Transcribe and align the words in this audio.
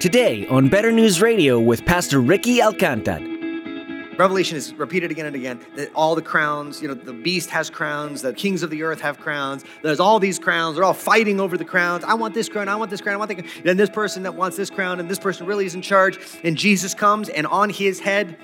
Today 0.00 0.46
on 0.46 0.68
Better 0.68 0.92
News 0.92 1.20
Radio 1.20 1.58
with 1.58 1.84
Pastor 1.84 2.20
Ricky 2.20 2.58
Alcantar. 2.58 3.18
Revelation 4.16 4.56
is 4.56 4.72
repeated 4.74 5.10
again 5.10 5.26
and 5.26 5.34
again 5.34 5.58
that 5.74 5.90
all 5.92 6.14
the 6.14 6.22
crowns, 6.22 6.80
you 6.80 6.86
know, 6.86 6.94
the 6.94 7.12
beast 7.12 7.50
has 7.50 7.68
crowns, 7.68 8.22
the 8.22 8.32
kings 8.32 8.62
of 8.62 8.70
the 8.70 8.84
earth 8.84 9.00
have 9.00 9.18
crowns. 9.18 9.64
There's 9.82 9.98
all 9.98 10.20
these 10.20 10.38
crowns. 10.38 10.76
They're 10.76 10.84
all 10.84 10.94
fighting 10.94 11.40
over 11.40 11.58
the 11.58 11.64
crowns. 11.64 12.04
I 12.04 12.14
want 12.14 12.32
this 12.32 12.48
crown. 12.48 12.68
I 12.68 12.76
want 12.76 12.92
this 12.92 13.00
crown. 13.00 13.16
I 13.16 13.18
want 13.18 13.36
that. 13.36 13.44
Then 13.64 13.76
this 13.76 13.90
person 13.90 14.22
that 14.22 14.36
wants 14.36 14.56
this 14.56 14.70
crown, 14.70 15.00
and 15.00 15.10
this 15.10 15.18
person 15.18 15.46
really 15.46 15.66
is 15.66 15.74
in 15.74 15.82
charge. 15.82 16.20
And 16.44 16.56
Jesus 16.56 16.94
comes, 16.94 17.28
and 17.28 17.44
on 17.48 17.68
his 17.68 17.98
head, 17.98 18.38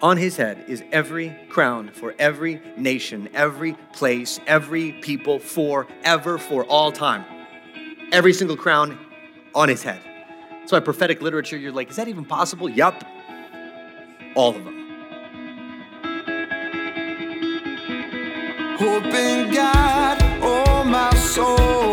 on 0.00 0.16
his 0.16 0.36
head 0.36 0.64
is 0.68 0.84
every 0.92 1.36
crown 1.48 1.90
for 1.92 2.14
every 2.20 2.62
nation, 2.76 3.28
every 3.34 3.72
place, 3.92 4.38
every 4.46 4.92
people, 4.92 5.40
forever, 5.40 6.38
for 6.38 6.64
all 6.66 6.92
time. 6.92 7.24
Every 8.12 8.32
single 8.32 8.56
crown 8.56 8.96
on 9.56 9.68
his 9.68 9.82
head. 9.82 10.00
That's 10.70 10.82
why 10.82 10.84
prophetic 10.84 11.20
literature, 11.20 11.56
you're 11.56 11.72
like, 11.72 11.90
is 11.90 11.96
that 11.96 12.06
even 12.06 12.24
possible? 12.24 12.68
Yup. 12.68 13.02
All 14.36 14.50
of 14.50 14.64
them. 14.64 14.86
Hope 18.78 19.04
in 19.06 19.52
God, 19.52 20.18
oh 20.40 20.84
my 20.84 21.12
soul. 21.16 21.89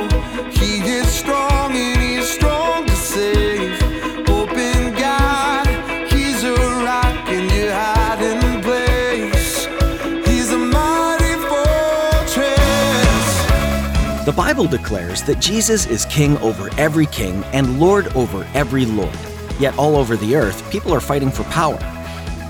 Bible 14.38 14.68
declares 14.68 15.24
that 15.24 15.40
Jesus 15.40 15.88
is 15.88 16.06
king 16.06 16.38
over 16.38 16.70
every 16.78 17.08
king 17.08 17.44
and 17.54 17.80
lord 17.80 18.08
over 18.16 18.48
every 18.54 18.86
lord. 18.86 19.18
Yet 19.60 19.76
all 19.80 19.96
over 19.96 20.16
the 20.16 20.36
earth, 20.36 20.72
people 20.72 20.94
are 20.94 21.00
fighting 21.00 21.32
for 21.32 21.42
power. 21.46 21.80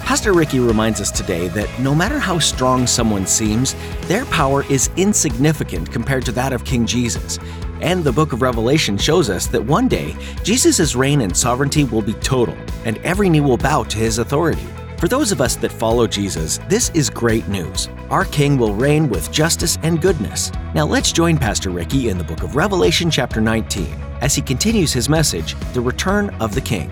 Pastor 0.04 0.34
Ricky 0.34 0.60
reminds 0.60 1.00
us 1.00 1.12
today 1.12 1.48
that 1.48 1.70
no 1.80 1.96
matter 1.96 2.20
how 2.20 2.40
strong 2.40 2.88
someone 2.88 3.26
seems, 3.26 3.74
their 4.02 4.26
power 4.26 4.66
is 4.70 4.90
insignificant 4.98 5.90
compared 5.90 6.26
to 6.26 6.34
that 6.34 6.52
of 6.52 6.66
King 6.66 6.86
Jesus. 6.86 7.40
And 7.80 8.04
the 8.04 8.12
book 8.12 8.34
of 8.34 8.42
Revelation 8.42 8.98
shows 8.98 9.30
us 9.30 9.48
that 9.48 9.64
one 9.64 9.88
day, 9.88 10.14
Jesus' 10.44 10.94
reign 10.94 11.22
and 11.22 11.36
sovereignty 11.38 11.86
will 11.86 12.02
be 12.02 12.16
total, 12.16 12.58
and 12.84 12.98
every 12.98 13.30
knee 13.30 13.40
will 13.40 13.56
bow 13.56 13.84
to 13.84 13.98
his 13.98 14.18
authority. 14.18 14.68
For 14.98 15.08
those 15.08 15.32
of 15.32 15.42
us 15.42 15.56
that 15.58 15.72
follow 15.72 16.08
Jesus, 16.08 16.58
this 16.70 16.90
is 16.96 17.08
great 17.08 17.48
news. 17.48 17.88
Our 18.10 18.26
King 18.26 18.58
will 18.58 18.74
reign 18.74 19.10
with 19.10 19.32
justice 19.32 19.78
and 19.84 20.02
goodness. 20.02 20.52
Now 20.74 20.88
let's 20.88 21.12
join 21.12 21.38
Pastor 21.38 21.70
Ricky 21.70 22.10
in 22.10 22.18
the 22.18 22.24
book 22.24 22.42
of 22.42 22.56
Revelation, 22.56 23.12
chapter 23.12 23.40
19, 23.40 23.86
as 24.22 24.34
he 24.34 24.42
continues 24.42 24.92
his 24.92 25.08
message, 25.08 25.56
The 25.74 25.82
Return 25.82 26.32
of 26.42 26.56
the 26.56 26.62
King. 26.62 26.90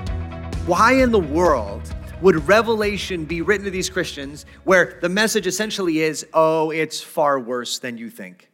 Why 0.68 0.94
in 0.94 1.12
the 1.12 1.20
world 1.20 1.96
would 2.22 2.48
Revelation 2.48 3.26
be 3.26 3.42
written 3.42 3.66
to 3.66 3.72
these 3.72 3.90
Christians 3.90 4.46
where 4.66 5.00
the 5.02 5.10
message 5.10 5.48
essentially 5.48 6.02
is, 6.02 6.28
oh, 6.32 6.70
it's 6.70 7.02
far 7.02 7.40
worse 7.40 7.80
than 7.80 7.98
you 7.98 8.12
think? 8.12 8.52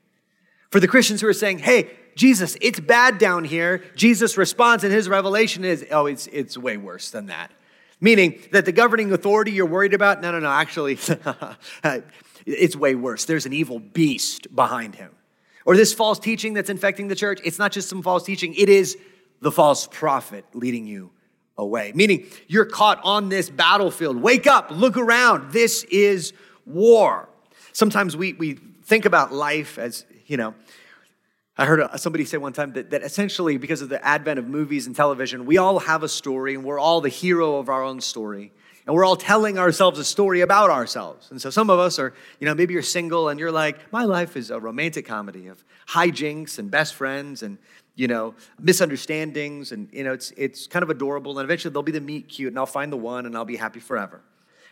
For 0.69 0.79
the 0.79 0.87
Christians 0.87 1.19
who 1.19 1.27
are 1.27 1.33
saying, 1.33 1.59
hey, 1.59 1.89
Jesus, 2.15 2.55
it's 2.61 2.79
bad 2.79 3.17
down 3.17 3.43
here, 3.43 3.83
Jesus' 3.97 4.37
response 4.37 4.85
in 4.85 4.91
his 4.91 5.09
revelation 5.09 5.65
is, 5.65 5.85
oh, 5.91 6.05
it's, 6.05 6.27
it's 6.27 6.57
way 6.57 6.77
worse 6.77 7.11
than 7.11 7.25
that. 7.25 7.51
Meaning 8.01 8.41
that 8.51 8.65
the 8.65 8.71
governing 8.71 9.13
authority 9.13 9.51
you're 9.51 9.67
worried 9.67 9.93
about, 9.93 10.21
no, 10.21 10.31
no, 10.31 10.39
no, 10.39 10.49
actually, 10.49 10.97
it's 12.45 12.75
way 12.75 12.95
worse. 12.95 13.25
There's 13.25 13.45
an 13.45 13.53
evil 13.53 13.79
beast 13.79 14.53
behind 14.53 14.95
him. 14.95 15.11
Or 15.65 15.77
this 15.77 15.93
false 15.93 16.17
teaching 16.17 16.55
that's 16.55 16.71
infecting 16.71 17.07
the 17.07 17.15
church, 17.15 17.39
it's 17.43 17.59
not 17.59 17.71
just 17.71 17.87
some 17.87 18.01
false 18.01 18.23
teaching, 18.23 18.55
it 18.55 18.69
is 18.69 18.97
the 19.41 19.51
false 19.51 19.87
prophet 19.87 20.43
leading 20.53 20.87
you 20.87 21.11
away. 21.57 21.91
Meaning 21.93 22.25
you're 22.47 22.65
caught 22.65 22.99
on 23.03 23.29
this 23.29 23.49
battlefield. 23.51 24.17
Wake 24.17 24.47
up, 24.47 24.71
look 24.71 24.97
around. 24.97 25.51
This 25.51 25.83
is 25.85 26.33
war. 26.65 27.29
Sometimes 27.71 28.17
we, 28.17 28.33
we 28.33 28.53
think 28.83 29.05
about 29.05 29.31
life 29.31 29.77
as, 29.77 30.05
you 30.25 30.37
know, 30.37 30.55
I 31.61 31.65
heard 31.65 31.87
somebody 31.99 32.25
say 32.25 32.37
one 32.37 32.53
time 32.53 32.73
that, 32.73 32.89
that 32.89 33.03
essentially, 33.03 33.57
because 33.57 33.83
of 33.83 33.89
the 33.89 34.03
advent 34.03 34.39
of 34.39 34.47
movies 34.47 34.87
and 34.87 34.95
television, 34.95 35.45
we 35.45 35.59
all 35.59 35.77
have 35.77 36.01
a 36.01 36.09
story 36.09 36.55
and 36.55 36.63
we're 36.63 36.79
all 36.79 37.01
the 37.01 37.09
hero 37.09 37.57
of 37.57 37.69
our 37.69 37.83
own 37.83 38.01
story. 38.01 38.51
And 38.87 38.95
we're 38.95 39.05
all 39.05 39.15
telling 39.15 39.59
ourselves 39.59 39.99
a 39.99 40.03
story 40.03 40.41
about 40.41 40.71
ourselves. 40.71 41.29
And 41.29 41.39
so 41.39 41.51
some 41.51 41.69
of 41.69 41.77
us 41.77 41.99
are, 41.99 42.15
you 42.39 42.47
know, 42.47 42.55
maybe 42.55 42.73
you're 42.73 42.81
single 42.81 43.29
and 43.29 43.39
you're 43.39 43.51
like, 43.51 43.93
my 43.93 44.05
life 44.05 44.35
is 44.35 44.49
a 44.49 44.59
romantic 44.59 45.05
comedy 45.05 45.49
of 45.49 45.63
hijinks 45.87 46.57
and 46.57 46.71
best 46.71 46.95
friends 46.95 47.43
and, 47.43 47.59
you 47.93 48.07
know, 48.07 48.33
misunderstandings. 48.59 49.71
And, 49.71 49.87
you 49.91 50.03
know, 50.03 50.13
it's, 50.13 50.31
it's 50.31 50.65
kind 50.65 50.81
of 50.81 50.89
adorable. 50.89 51.37
And 51.37 51.45
eventually 51.45 51.71
they'll 51.71 51.83
be 51.83 51.91
the 51.91 52.01
meet 52.01 52.27
cute 52.27 52.49
and 52.49 52.57
I'll 52.57 52.65
find 52.65 52.91
the 52.91 52.97
one 52.97 53.27
and 53.27 53.37
I'll 53.37 53.45
be 53.45 53.57
happy 53.57 53.79
forever. 53.79 54.23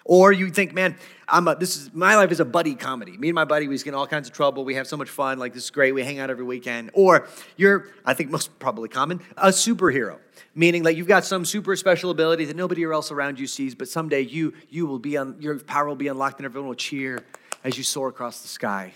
Or 0.09 0.31
you 0.31 0.50
think, 0.50 0.74
man, 0.74 0.96
I'm 1.28 1.47
a, 1.47 1.53
this 1.53 1.78
is 1.78 1.94
my 1.94 2.16
life 2.16 2.31
is 2.31 2.40
a 2.40 2.46
buddy 2.46 2.74
comedy. 2.74 3.16
Me 3.16 3.30
and 3.30 3.36
my 3.36 3.46
buddy, 3.46 3.68
we 3.68 3.78
get 3.78 3.94
all 3.94 4.08
kinds 4.08 4.28
of 4.28 4.34
trouble. 4.34 4.66
We 4.66 4.74
have 4.74 4.88
so 4.88 4.97
much 4.97 5.08
fun. 5.08 5.38
Like 5.38 5.53
this 5.53 5.66
is 5.66 5.70
great. 5.70 5.92
We 5.92 6.03
hang 6.03 6.18
out 6.18 6.31
every 6.31 6.44
weekend. 6.44 6.90
Or 6.94 7.28
you're, 7.58 7.90
I 8.03 8.16
think 8.16 8.31
most 8.31 8.58
probably 8.58 8.90
common, 8.90 9.22
a 9.38 9.50
superhero, 9.50 10.18
meaning 10.56 10.81
like 10.81 10.97
you've 10.97 11.08
got 11.08 11.25
some 11.25 11.46
super 11.46 11.75
special 11.75 12.09
ability 12.09 12.46
that 12.46 12.56
nobody 12.56 12.84
else 12.86 13.12
around 13.12 13.40
you 13.40 13.46
sees, 13.46 13.75
but 13.75 13.88
someday 13.88 14.22
you 14.22 14.56
you 14.68 14.88
will 14.88 14.97
be 14.97 15.16
on 15.16 15.36
your 15.40 15.59
power 15.59 15.88
will 15.88 15.96
be 15.96 16.08
unlocked 16.08 16.40
and 16.40 16.46
everyone 16.46 16.70
will 16.70 16.74
cheer 16.74 17.24
as 17.64 17.78
you 17.78 17.84
soar 17.84 18.08
across 18.08 18.41
the 18.41 18.47
sky, 18.47 18.91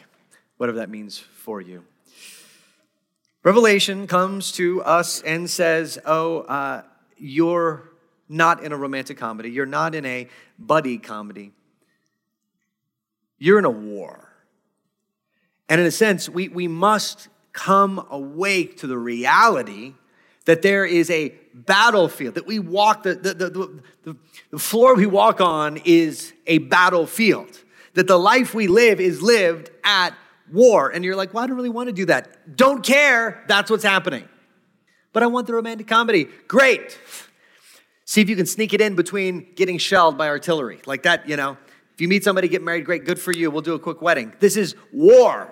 whatever 0.57 0.79
that 0.79 0.89
means 0.89 1.19
for 1.19 1.61
you. 1.61 1.83
Revelation 3.43 4.07
comes 4.07 4.51
to 4.53 4.81
us 4.81 5.21
and 5.21 5.47
says, 5.47 5.99
"Oh, 6.07 6.39
uh, 6.39 6.81
you're." 7.19 7.92
Not 8.29 8.63
in 8.63 8.71
a 8.71 8.77
romantic 8.77 9.17
comedy. 9.17 9.51
You're 9.51 9.65
not 9.65 9.95
in 9.95 10.05
a 10.05 10.27
buddy 10.57 10.97
comedy. 10.97 11.51
You're 13.37 13.59
in 13.59 13.65
a 13.65 13.69
war. 13.69 14.29
And 15.69 15.81
in 15.81 15.87
a 15.87 15.91
sense, 15.91 16.29
we, 16.29 16.49
we 16.49 16.67
must 16.67 17.29
come 17.51 18.05
awake 18.09 18.77
to 18.77 18.87
the 18.87 18.97
reality 18.97 19.93
that 20.45 20.61
there 20.61 20.85
is 20.85 21.09
a 21.09 21.33
battlefield, 21.53 22.35
that 22.35 22.45
we 22.45 22.59
walk, 22.59 23.03
the, 23.03 23.15
the, 23.15 23.33
the, 24.03 24.15
the, 24.51 24.59
floor 24.59 24.95
we 24.95 25.05
walk 25.05 25.39
on 25.39 25.77
is 25.85 26.33
a 26.47 26.57
battlefield, 26.57 27.63
that 27.93 28.07
the 28.07 28.19
life 28.19 28.53
we 28.53 28.67
live 28.67 28.99
is 28.99 29.21
lived 29.21 29.69
at 29.83 30.13
war. 30.51 30.89
And 30.89 31.05
you're 31.05 31.15
like, 31.15 31.33
well, 31.33 31.43
I 31.43 31.47
don't 31.47 31.55
really 31.55 31.69
want 31.69 31.87
to 31.87 31.93
do 31.93 32.05
that. 32.07 32.57
Don't 32.57 32.83
care. 32.83 33.43
That's 33.47 33.71
what's 33.71 33.83
happening. 33.83 34.27
But 35.13 35.23
I 35.23 35.27
want 35.27 35.47
the 35.47 35.53
romantic 35.53 35.87
comedy. 35.87 36.27
Great. 36.47 36.97
See 38.05 38.21
if 38.21 38.29
you 38.29 38.35
can 38.35 38.45
sneak 38.45 38.73
it 38.73 38.81
in 38.81 38.95
between 38.95 39.53
getting 39.55 39.77
shelled 39.77 40.17
by 40.17 40.27
artillery. 40.27 40.81
Like 40.85 41.03
that, 41.03 41.27
you 41.27 41.37
know. 41.37 41.57
If 41.93 42.01
you 42.01 42.07
meet 42.07 42.23
somebody, 42.23 42.47
get 42.47 42.63
married, 42.63 42.85
great, 42.85 43.05
good 43.05 43.19
for 43.19 43.31
you. 43.31 43.51
We'll 43.51 43.61
do 43.61 43.75
a 43.75 43.79
quick 43.79 44.01
wedding. 44.01 44.33
This 44.39 44.57
is 44.57 44.75
war. 44.91 45.49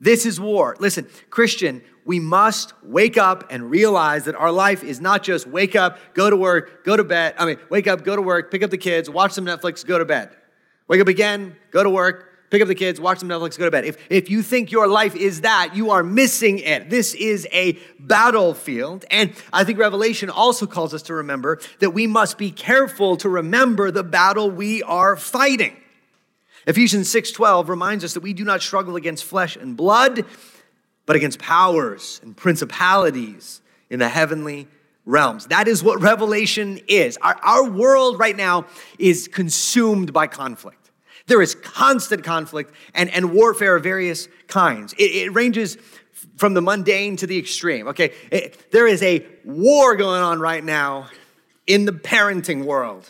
This 0.00 0.26
is 0.26 0.38
war. 0.38 0.76
Listen, 0.78 1.08
Christian, 1.30 1.82
we 2.04 2.20
must 2.20 2.72
wake 2.84 3.18
up 3.18 3.50
and 3.50 3.70
realize 3.70 4.24
that 4.26 4.34
our 4.34 4.52
life 4.52 4.84
is 4.84 5.00
not 5.00 5.22
just 5.22 5.46
wake 5.46 5.74
up, 5.74 5.98
go 6.14 6.30
to 6.30 6.36
work, 6.36 6.84
go 6.84 6.96
to 6.96 7.04
bed. 7.04 7.34
I 7.38 7.46
mean, 7.46 7.58
wake 7.70 7.86
up, 7.86 8.04
go 8.04 8.14
to 8.14 8.22
work, 8.22 8.50
pick 8.50 8.62
up 8.62 8.70
the 8.70 8.78
kids, 8.78 9.10
watch 9.10 9.32
some 9.32 9.44
Netflix, 9.44 9.84
go 9.84 9.98
to 9.98 10.04
bed. 10.04 10.36
Wake 10.86 11.00
up 11.00 11.08
again, 11.08 11.56
go 11.70 11.82
to 11.82 11.90
work, 11.90 12.27
pick 12.50 12.62
up 12.62 12.68
the 12.68 12.74
kids, 12.74 13.00
watch 13.00 13.18
some 13.18 13.28
Netflix, 13.28 13.58
go 13.58 13.64
to 13.64 13.70
bed. 13.70 13.84
If, 13.84 13.96
if 14.10 14.30
you 14.30 14.42
think 14.42 14.70
your 14.70 14.86
life 14.86 15.14
is 15.14 15.42
that, 15.42 15.74
you 15.74 15.90
are 15.90 16.02
missing 16.02 16.58
it. 16.58 16.90
This 16.90 17.14
is 17.14 17.46
a 17.52 17.78
battlefield. 17.98 19.04
And 19.10 19.32
I 19.52 19.64
think 19.64 19.78
Revelation 19.78 20.30
also 20.30 20.66
calls 20.66 20.94
us 20.94 21.02
to 21.02 21.14
remember 21.14 21.60
that 21.80 21.90
we 21.90 22.06
must 22.06 22.38
be 22.38 22.50
careful 22.50 23.16
to 23.18 23.28
remember 23.28 23.90
the 23.90 24.04
battle 24.04 24.50
we 24.50 24.82
are 24.82 25.16
fighting. 25.16 25.76
Ephesians 26.66 27.08
6:12 27.08 27.68
reminds 27.68 28.04
us 28.04 28.14
that 28.14 28.22
we 28.22 28.34
do 28.34 28.44
not 28.44 28.60
struggle 28.60 28.96
against 28.96 29.24
flesh 29.24 29.56
and 29.56 29.76
blood, 29.76 30.24
but 31.06 31.16
against 31.16 31.38
powers 31.38 32.20
and 32.22 32.36
principalities 32.36 33.62
in 33.88 33.98
the 33.98 34.08
heavenly 34.08 34.68
realms. 35.06 35.46
That 35.46 35.66
is 35.66 35.82
what 35.82 36.00
Revelation 36.02 36.78
is. 36.86 37.16
Our, 37.22 37.36
our 37.42 37.70
world 37.70 38.18
right 38.18 38.36
now 38.36 38.66
is 38.98 39.28
consumed 39.28 40.12
by 40.12 40.26
conflict. 40.26 40.87
There 41.28 41.40
is 41.40 41.54
constant 41.54 42.24
conflict 42.24 42.74
and, 42.94 43.08
and 43.10 43.32
warfare 43.32 43.76
of 43.76 43.82
various 43.82 44.28
kinds. 44.48 44.94
It, 44.94 45.12
it 45.14 45.34
ranges 45.34 45.78
from 46.36 46.54
the 46.54 46.60
mundane 46.60 47.16
to 47.18 47.26
the 47.26 47.38
extreme. 47.38 47.88
Okay, 47.88 48.12
it, 48.32 48.72
there 48.72 48.86
is 48.86 49.02
a 49.02 49.24
war 49.44 49.94
going 49.94 50.20
on 50.20 50.40
right 50.40 50.64
now 50.64 51.08
in 51.66 51.84
the 51.84 51.92
parenting 51.92 52.64
world 52.64 53.08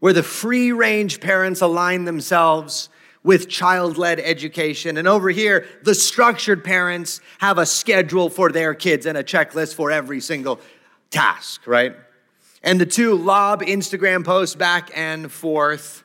where 0.00 0.12
the 0.12 0.22
free 0.22 0.72
range 0.72 1.20
parents 1.20 1.60
align 1.60 2.04
themselves 2.04 2.88
with 3.22 3.48
child 3.48 3.98
led 3.98 4.20
education. 4.20 4.96
And 4.96 5.08
over 5.08 5.28
here, 5.30 5.66
the 5.82 5.94
structured 5.94 6.64
parents 6.64 7.20
have 7.38 7.58
a 7.58 7.66
schedule 7.66 8.30
for 8.30 8.50
their 8.50 8.74
kids 8.74 9.06
and 9.06 9.18
a 9.18 9.24
checklist 9.24 9.74
for 9.74 9.90
every 9.90 10.20
single 10.20 10.60
task, 11.10 11.66
right? 11.66 11.96
And 12.62 12.80
the 12.80 12.86
two 12.86 13.14
lob 13.14 13.62
Instagram 13.62 14.24
posts 14.24 14.56
back 14.56 14.90
and 14.94 15.30
forth. 15.30 16.04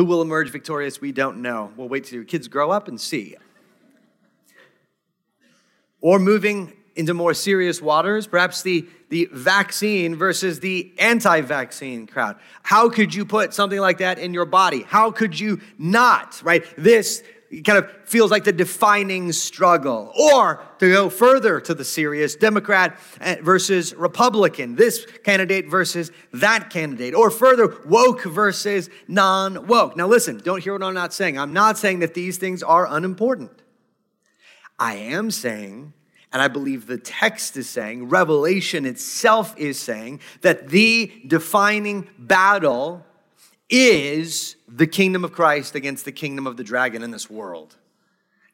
Who 0.00 0.06
will 0.06 0.22
emerge 0.22 0.48
victorious? 0.48 0.98
We 0.98 1.12
don't 1.12 1.42
know. 1.42 1.74
We'll 1.76 1.90
wait 1.90 2.04
till 2.04 2.14
your 2.16 2.24
kids 2.24 2.48
grow 2.48 2.70
up 2.70 2.88
and 2.88 2.98
see. 2.98 3.36
Or 6.00 6.18
moving 6.18 6.72
into 6.96 7.12
more 7.12 7.34
serious 7.34 7.82
waters, 7.82 8.26
perhaps 8.26 8.62
the, 8.62 8.88
the 9.10 9.28
vaccine 9.30 10.16
versus 10.16 10.60
the 10.60 10.90
anti 10.98 11.42
vaccine 11.42 12.06
crowd. 12.06 12.36
How 12.62 12.88
could 12.88 13.14
you 13.14 13.26
put 13.26 13.52
something 13.52 13.78
like 13.78 13.98
that 13.98 14.18
in 14.18 14.32
your 14.32 14.46
body? 14.46 14.84
How 14.84 15.10
could 15.10 15.38
you 15.38 15.60
not, 15.76 16.40
right? 16.42 16.64
This 16.78 17.22
kind 17.64 17.78
of 17.78 17.90
feels 18.04 18.30
like 18.30 18.44
the 18.44 18.52
defining 18.52 19.32
struggle. 19.32 20.12
Or 20.16 20.62
to 20.78 20.90
go 20.90 21.10
further 21.10 21.60
to 21.60 21.74
the 21.74 21.84
serious, 21.84 22.36
Democrat 22.36 22.98
eh, 23.20 23.36
versus 23.42 23.94
Republican, 23.94 24.76
this 24.76 25.04
candidate 25.24 25.68
versus 25.68 26.10
that 26.32 26.70
candidate. 26.70 27.14
Or 27.14 27.30
further, 27.30 27.76
woke 27.84 28.22
versus 28.22 28.88
non 29.08 29.66
woke. 29.66 29.96
Now, 29.96 30.06
listen, 30.06 30.38
don't 30.38 30.62
hear 30.62 30.72
what 30.72 30.82
I'm 30.82 30.94
not 30.94 31.12
saying. 31.12 31.38
I'm 31.38 31.52
not 31.52 31.76
saying 31.76 32.00
that 32.00 32.14
these 32.14 32.38
things 32.38 32.62
are 32.62 32.86
unimportant. 32.86 33.62
I 34.78 34.94
am 34.94 35.30
saying 35.30 35.92
and 36.32 36.40
I 36.40 36.48
believe 36.48 36.86
the 36.86 36.98
text 36.98 37.56
is 37.56 37.68
saying, 37.68 38.08
Revelation 38.08 38.86
itself 38.86 39.54
is 39.58 39.78
saying, 39.78 40.20
that 40.42 40.68
the 40.68 41.12
defining 41.26 42.08
battle 42.18 43.04
is 43.70 44.56
the 44.68 44.86
kingdom 44.86 45.24
of 45.24 45.32
Christ 45.32 45.74
against 45.74 46.04
the 46.04 46.12
kingdom 46.12 46.46
of 46.46 46.56
the 46.56 46.64
dragon 46.64 47.02
in 47.02 47.10
this 47.10 47.30
world. 47.30 47.76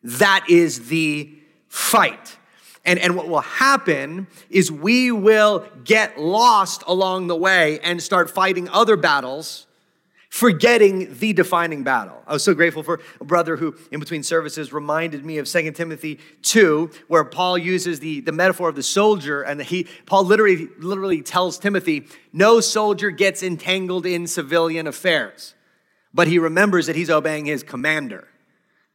That 0.02 0.46
is 0.48 0.88
the 0.88 1.34
fight. 1.68 2.36
And, 2.84 3.00
and 3.00 3.16
what 3.16 3.28
will 3.28 3.40
happen 3.40 4.28
is 4.48 4.70
we 4.70 5.10
will 5.10 5.66
get 5.84 6.20
lost 6.20 6.84
along 6.86 7.26
the 7.26 7.36
way 7.36 7.80
and 7.80 8.00
start 8.00 8.30
fighting 8.30 8.68
other 8.68 8.96
battles 8.96 9.65
forgetting 10.36 11.16
the 11.18 11.32
defining 11.32 11.82
battle. 11.82 12.22
I 12.26 12.34
was 12.34 12.44
so 12.44 12.52
grateful 12.52 12.82
for 12.82 13.00
a 13.22 13.24
brother 13.24 13.56
who, 13.56 13.74
in 13.90 14.00
between 14.00 14.22
services, 14.22 14.70
reminded 14.70 15.24
me 15.24 15.38
of 15.38 15.48
2 15.48 15.72
Timothy 15.72 16.18
2, 16.42 16.90
where 17.08 17.24
Paul 17.24 17.56
uses 17.56 18.00
the, 18.00 18.20
the 18.20 18.32
metaphor 18.32 18.68
of 18.68 18.76
the 18.76 18.82
soldier, 18.82 19.40
and 19.40 19.62
he 19.62 19.86
Paul 20.04 20.24
literally, 20.24 20.68
literally 20.78 21.22
tells 21.22 21.58
Timothy, 21.58 22.06
no 22.34 22.60
soldier 22.60 23.08
gets 23.08 23.42
entangled 23.42 24.04
in 24.04 24.26
civilian 24.26 24.86
affairs, 24.86 25.54
but 26.12 26.28
he 26.28 26.38
remembers 26.38 26.86
that 26.86 26.96
he's 26.96 27.08
obeying 27.08 27.46
his 27.46 27.62
commander. 27.62 28.28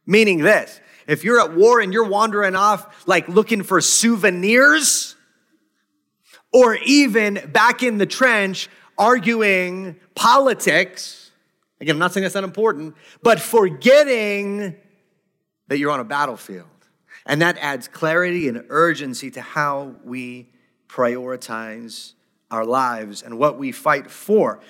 Meaning 0.06 0.38
this, 0.38 0.80
if 1.08 1.24
you're 1.24 1.40
at 1.40 1.54
war 1.54 1.80
and 1.80 1.92
you're 1.92 2.08
wandering 2.08 2.54
off 2.54 3.04
like 3.08 3.26
looking 3.26 3.64
for 3.64 3.80
souvenirs, 3.80 5.16
or 6.52 6.76
even 6.76 7.40
back 7.52 7.82
in 7.82 7.98
the 7.98 8.06
trench 8.06 8.68
arguing 8.96 9.96
politics, 10.14 11.21
Again, 11.82 11.96
I'm 11.96 11.98
not 11.98 12.12
saying 12.12 12.22
that's 12.22 12.36
not 12.36 12.44
important, 12.44 12.94
but 13.24 13.40
forgetting 13.40 14.76
that 15.66 15.78
you're 15.78 15.90
on 15.90 15.98
a 15.98 16.04
battlefield. 16.04 16.68
And 17.26 17.42
that 17.42 17.58
adds 17.58 17.88
clarity 17.88 18.46
and 18.46 18.64
urgency 18.68 19.32
to 19.32 19.40
how 19.40 19.96
we 20.04 20.48
prioritize 20.88 22.12
our 22.52 22.64
lives 22.64 23.22
and 23.22 23.36
what 23.36 23.58
we 23.58 23.72
fight 23.72 24.08
for. 24.12 24.60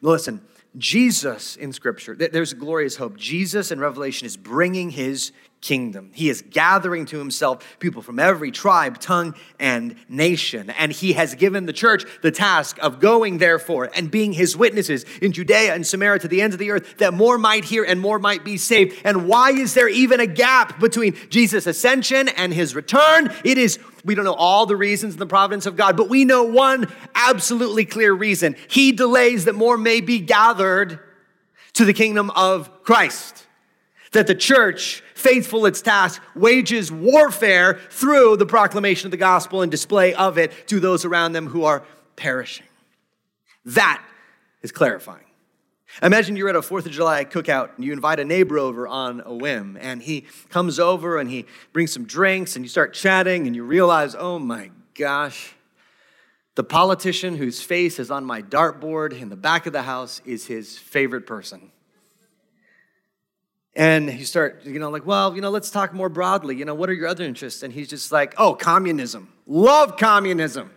Listen, 0.00 0.40
Jesus 0.78 1.56
in 1.56 1.74
Scripture, 1.74 2.14
there's 2.14 2.54
glorious 2.54 2.96
hope. 2.96 3.18
Jesus 3.18 3.70
in 3.70 3.78
Revelation 3.78 4.24
is 4.24 4.38
bringing 4.38 4.88
his 4.88 5.32
kingdom. 5.60 6.10
He 6.14 6.28
is 6.28 6.42
gathering 6.42 7.06
to 7.06 7.18
himself 7.18 7.76
people 7.80 8.02
from 8.02 8.18
every 8.18 8.50
tribe, 8.50 9.00
tongue, 9.00 9.34
and 9.58 9.96
nation. 10.08 10.70
And 10.70 10.92
he 10.92 11.14
has 11.14 11.34
given 11.34 11.66
the 11.66 11.72
church 11.72 12.04
the 12.22 12.30
task 12.30 12.78
of 12.80 13.00
going, 13.00 13.38
therefore, 13.38 13.90
and 13.94 14.10
being 14.10 14.32
his 14.32 14.56
witnesses 14.56 15.04
in 15.20 15.32
Judea 15.32 15.74
and 15.74 15.86
Samaria 15.86 16.20
to 16.20 16.28
the 16.28 16.42
ends 16.42 16.54
of 16.54 16.60
the 16.60 16.70
earth, 16.70 16.98
that 16.98 17.14
more 17.14 17.38
might 17.38 17.64
hear 17.64 17.84
and 17.84 18.00
more 18.00 18.18
might 18.18 18.44
be 18.44 18.56
saved. 18.56 19.00
And 19.04 19.26
why 19.26 19.50
is 19.50 19.74
there 19.74 19.88
even 19.88 20.20
a 20.20 20.26
gap 20.26 20.78
between 20.78 21.16
Jesus' 21.30 21.66
ascension 21.66 22.28
and 22.28 22.52
his 22.52 22.74
return? 22.74 23.32
It 23.44 23.58
is, 23.58 23.78
we 24.04 24.14
don't 24.14 24.24
know 24.24 24.34
all 24.34 24.66
the 24.66 24.76
reasons 24.76 25.14
in 25.14 25.18
the 25.18 25.26
providence 25.26 25.66
of 25.66 25.74
God, 25.74 25.96
but 25.96 26.08
we 26.08 26.24
know 26.24 26.44
one 26.44 26.86
absolutely 27.14 27.86
clear 27.86 28.12
reason. 28.12 28.56
He 28.68 28.92
delays 28.92 29.46
that 29.46 29.54
more 29.54 29.78
may 29.78 30.00
be 30.00 30.20
gathered 30.20 31.00
to 31.72 31.84
the 31.84 31.92
kingdom 31.92 32.30
of 32.30 32.84
Christ 32.84 33.45
that 34.12 34.26
the 34.26 34.34
church, 34.34 35.02
faithful 35.14 35.66
its 35.66 35.82
task, 35.82 36.22
wages 36.34 36.92
warfare 36.92 37.80
through 37.90 38.36
the 38.36 38.46
proclamation 38.46 39.06
of 39.06 39.10
the 39.10 39.16
gospel 39.16 39.62
and 39.62 39.70
display 39.70 40.14
of 40.14 40.38
it 40.38 40.52
to 40.68 40.80
those 40.80 41.04
around 41.04 41.32
them 41.32 41.46
who 41.46 41.64
are 41.64 41.82
perishing. 42.16 42.66
That 43.64 44.04
is 44.62 44.72
clarifying. 44.72 45.24
Imagine 46.02 46.36
you're 46.36 46.48
at 46.48 46.56
a 46.56 46.60
4th 46.60 46.86
of 46.86 46.92
July 46.92 47.24
cookout 47.24 47.76
and 47.76 47.84
you 47.84 47.92
invite 47.92 48.20
a 48.20 48.24
neighbor 48.24 48.58
over 48.58 48.86
on 48.86 49.22
a 49.24 49.34
whim, 49.34 49.78
and 49.80 50.02
he 50.02 50.26
comes 50.50 50.78
over 50.78 51.18
and 51.18 51.30
he 51.30 51.46
brings 51.72 51.92
some 51.92 52.04
drinks, 52.04 52.56
and 52.56 52.64
you 52.64 52.68
start 52.68 52.92
chatting, 52.92 53.46
and 53.46 53.56
you 53.56 53.64
realize, 53.64 54.14
oh 54.18 54.38
my 54.38 54.70
gosh, 54.94 55.54
the 56.54 56.64
politician 56.64 57.36
whose 57.36 57.62
face 57.62 57.98
is 57.98 58.10
on 58.10 58.24
my 58.24 58.42
dartboard 58.42 59.18
in 59.18 59.28
the 59.28 59.36
back 59.36 59.66
of 59.66 59.72
the 59.72 59.82
house 59.82 60.20
is 60.24 60.46
his 60.46 60.76
favorite 60.76 61.26
person. 61.26 61.70
And 63.76 64.10
you 64.10 64.24
start, 64.24 64.64
you 64.64 64.78
know, 64.78 64.88
like, 64.88 65.04
well, 65.04 65.34
you 65.34 65.42
know, 65.42 65.50
let's 65.50 65.70
talk 65.70 65.92
more 65.92 66.08
broadly. 66.08 66.56
You 66.56 66.64
know, 66.64 66.74
what 66.74 66.88
are 66.88 66.94
your 66.94 67.08
other 67.08 67.24
interests? 67.24 67.62
And 67.62 67.70
he's 67.70 67.88
just 67.88 68.10
like, 68.10 68.34
oh, 68.38 68.54
communism. 68.54 69.30
Love 69.46 69.98
communism. 69.98 70.70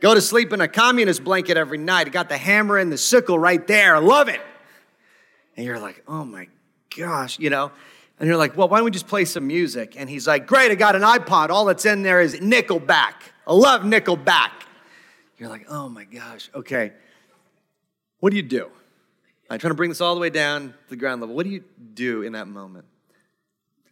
Go 0.00 0.14
to 0.14 0.20
sleep 0.20 0.52
in 0.52 0.60
a 0.60 0.66
communist 0.66 1.22
blanket 1.22 1.56
every 1.56 1.78
night. 1.78 2.10
Got 2.10 2.28
the 2.28 2.36
hammer 2.36 2.76
and 2.76 2.90
the 2.90 2.98
sickle 2.98 3.38
right 3.38 3.64
there. 3.68 4.00
Love 4.00 4.28
it. 4.28 4.40
And 5.56 5.64
you're 5.64 5.78
like, 5.78 6.02
oh 6.08 6.24
my 6.24 6.48
gosh, 6.96 7.38
you 7.38 7.50
know? 7.50 7.70
And 8.18 8.26
you're 8.26 8.36
like, 8.36 8.56
well, 8.56 8.68
why 8.68 8.78
don't 8.78 8.84
we 8.84 8.90
just 8.90 9.06
play 9.06 9.24
some 9.24 9.46
music? 9.46 9.94
And 9.96 10.10
he's 10.10 10.26
like, 10.26 10.44
great, 10.44 10.72
I 10.72 10.74
got 10.74 10.96
an 10.96 11.02
iPod. 11.02 11.50
All 11.50 11.66
that's 11.66 11.84
in 11.84 12.02
there 12.02 12.20
is 12.20 12.34
Nickelback. 12.34 13.14
I 13.46 13.52
love 13.52 13.82
Nickelback. 13.82 14.50
You're 15.38 15.48
like, 15.48 15.66
oh 15.70 15.88
my 15.88 16.02
gosh, 16.02 16.50
okay. 16.52 16.92
What 18.18 18.30
do 18.30 18.36
you 18.36 18.42
do? 18.42 18.70
I'm 19.50 19.58
trying 19.58 19.70
to 19.70 19.76
bring 19.76 19.90
this 19.90 20.00
all 20.00 20.14
the 20.14 20.20
way 20.20 20.30
down 20.30 20.68
to 20.68 20.90
the 20.90 20.96
ground 20.96 21.20
level. 21.20 21.34
What 21.34 21.44
do 21.44 21.50
you 21.50 21.64
do 21.94 22.22
in 22.22 22.32
that 22.32 22.48
moment? 22.48 22.84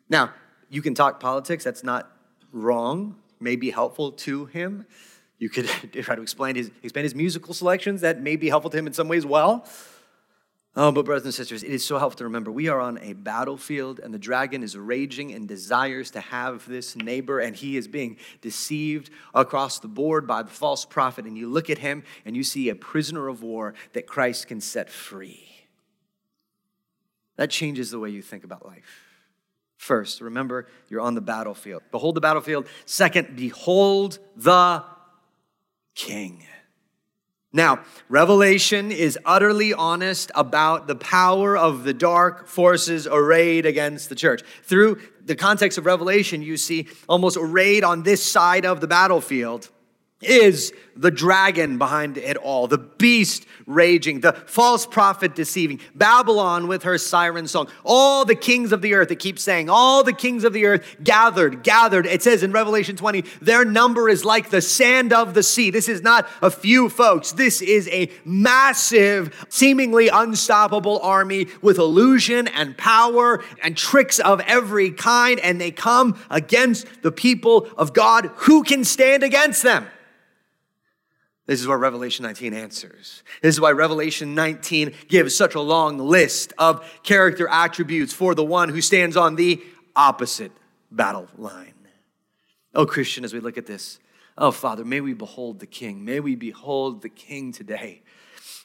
Now, 0.08 0.32
you 0.68 0.82
can 0.82 0.94
talk 0.94 1.18
politics, 1.18 1.64
that's 1.64 1.82
not 1.82 2.10
wrong, 2.52 3.16
may 3.40 3.56
be 3.56 3.70
helpful 3.70 4.12
to 4.12 4.46
him. 4.46 4.86
You 5.38 5.48
could 5.48 5.66
try 6.02 6.14
to 6.14 6.22
explain 6.22 6.56
his, 6.56 6.70
explain 6.82 7.04
his 7.04 7.14
musical 7.14 7.54
selections, 7.54 8.02
that 8.02 8.20
may 8.20 8.36
be 8.36 8.48
helpful 8.48 8.70
to 8.70 8.76
him 8.76 8.86
in 8.86 8.92
some 8.92 9.08
ways 9.08 9.24
well. 9.24 9.66
Oh, 10.78 10.92
but 10.92 11.06
brothers 11.06 11.24
and 11.24 11.32
sisters, 11.32 11.62
it 11.62 11.70
is 11.70 11.82
so 11.82 11.98
helpful 11.98 12.18
to 12.18 12.24
remember 12.24 12.52
we 12.52 12.68
are 12.68 12.80
on 12.80 12.98
a 12.98 13.14
battlefield 13.14 13.98
and 13.98 14.12
the 14.12 14.18
dragon 14.18 14.62
is 14.62 14.76
raging 14.76 15.32
and 15.32 15.48
desires 15.48 16.10
to 16.10 16.20
have 16.20 16.68
this 16.68 16.94
neighbor, 16.94 17.40
and 17.40 17.56
he 17.56 17.78
is 17.78 17.88
being 17.88 18.18
deceived 18.42 19.08
across 19.34 19.78
the 19.78 19.88
board 19.88 20.26
by 20.26 20.42
the 20.42 20.50
false 20.50 20.84
prophet. 20.84 21.24
And 21.24 21.38
you 21.38 21.48
look 21.48 21.70
at 21.70 21.78
him 21.78 22.04
and 22.26 22.36
you 22.36 22.44
see 22.44 22.68
a 22.68 22.74
prisoner 22.74 23.26
of 23.28 23.42
war 23.42 23.72
that 23.94 24.06
Christ 24.06 24.48
can 24.48 24.60
set 24.60 24.90
free. 24.90 25.48
That 27.36 27.48
changes 27.48 27.90
the 27.90 27.98
way 27.98 28.10
you 28.10 28.20
think 28.20 28.44
about 28.44 28.66
life. 28.66 29.02
First, 29.78 30.20
remember 30.20 30.66
you're 30.90 31.00
on 31.00 31.14
the 31.14 31.22
battlefield. 31.22 31.84
Behold 31.90 32.16
the 32.16 32.20
battlefield. 32.20 32.66
Second, 32.84 33.34
behold 33.34 34.18
the 34.36 34.84
king. 35.94 36.44
Now, 37.56 37.80
Revelation 38.10 38.92
is 38.92 39.18
utterly 39.24 39.72
honest 39.72 40.30
about 40.34 40.86
the 40.88 40.94
power 40.94 41.56
of 41.56 41.84
the 41.84 41.94
dark 41.94 42.48
forces 42.48 43.08
arrayed 43.10 43.64
against 43.64 44.10
the 44.10 44.14
church. 44.14 44.42
Through 44.64 45.00
the 45.24 45.34
context 45.34 45.78
of 45.78 45.86
Revelation, 45.86 46.42
you 46.42 46.58
see 46.58 46.86
almost 47.08 47.38
arrayed 47.40 47.82
on 47.82 48.02
this 48.02 48.22
side 48.22 48.66
of 48.66 48.82
the 48.82 48.86
battlefield 48.86 49.70
is 50.22 50.72
the 50.96 51.10
dragon 51.10 51.76
behind 51.76 52.16
it 52.16 52.38
all, 52.38 52.66
the 52.66 52.78
beast 52.78 53.44
raging, 53.66 54.20
the 54.20 54.32
false 54.32 54.86
prophet 54.86 55.34
deceiving, 55.34 55.78
Babylon 55.94 56.68
with 56.68 56.84
her 56.84 56.96
siren 56.96 57.46
song, 57.46 57.68
all 57.84 58.24
the 58.24 58.34
kings 58.34 58.72
of 58.72 58.80
the 58.80 58.94
earth, 58.94 59.10
it 59.10 59.18
keeps 59.18 59.42
saying, 59.42 59.68
all 59.68 60.02
the 60.02 60.14
kings 60.14 60.44
of 60.44 60.54
the 60.54 60.64
earth 60.64 60.96
gathered, 61.02 61.62
gathered. 61.62 62.06
It 62.06 62.22
says 62.22 62.42
in 62.42 62.50
Revelation 62.50 62.96
20, 62.96 63.24
their 63.42 63.66
number 63.66 64.08
is 64.08 64.24
like 64.24 64.48
the 64.48 64.62
sand 64.62 65.12
of 65.12 65.34
the 65.34 65.42
sea. 65.42 65.70
This 65.70 65.88
is 65.88 66.00
not 66.00 66.26
a 66.40 66.50
few 66.50 66.88
folks. 66.88 67.32
This 67.32 67.60
is 67.60 67.86
a 67.88 68.10
massive, 68.24 69.46
seemingly 69.50 70.08
unstoppable 70.08 70.98
army 71.00 71.48
with 71.60 71.76
illusion 71.76 72.48
and 72.48 72.78
power 72.78 73.44
and 73.62 73.76
tricks 73.76 74.18
of 74.18 74.40
every 74.40 74.92
kind, 74.92 75.38
and 75.40 75.60
they 75.60 75.70
come 75.70 76.18
against 76.30 76.86
the 77.02 77.12
people 77.12 77.68
of 77.76 77.92
God. 77.92 78.30
Who 78.36 78.62
can 78.62 78.82
stand 78.82 79.22
against 79.22 79.62
them? 79.62 79.88
This 81.46 81.60
is 81.60 81.68
what 81.68 81.76
Revelation 81.76 82.24
19 82.24 82.54
answers. 82.54 83.22
This 83.40 83.54
is 83.54 83.60
why 83.60 83.70
Revelation 83.70 84.34
19 84.34 84.92
gives 85.06 85.34
such 85.36 85.54
a 85.54 85.60
long 85.60 85.96
list 85.98 86.52
of 86.58 86.84
character 87.04 87.48
attributes 87.48 88.12
for 88.12 88.34
the 88.34 88.44
one 88.44 88.68
who 88.68 88.80
stands 88.80 89.16
on 89.16 89.36
the 89.36 89.62
opposite 89.94 90.50
battle 90.90 91.28
line. 91.38 91.74
Oh, 92.74 92.84
Christian, 92.84 93.24
as 93.24 93.32
we 93.32 93.38
look 93.38 93.56
at 93.56 93.66
this, 93.66 94.00
oh, 94.36 94.50
Father, 94.50 94.84
may 94.84 95.00
we 95.00 95.14
behold 95.14 95.60
the 95.60 95.66
King. 95.66 96.04
May 96.04 96.18
we 96.18 96.34
behold 96.34 97.02
the 97.02 97.08
King 97.08 97.52
today. 97.52 98.02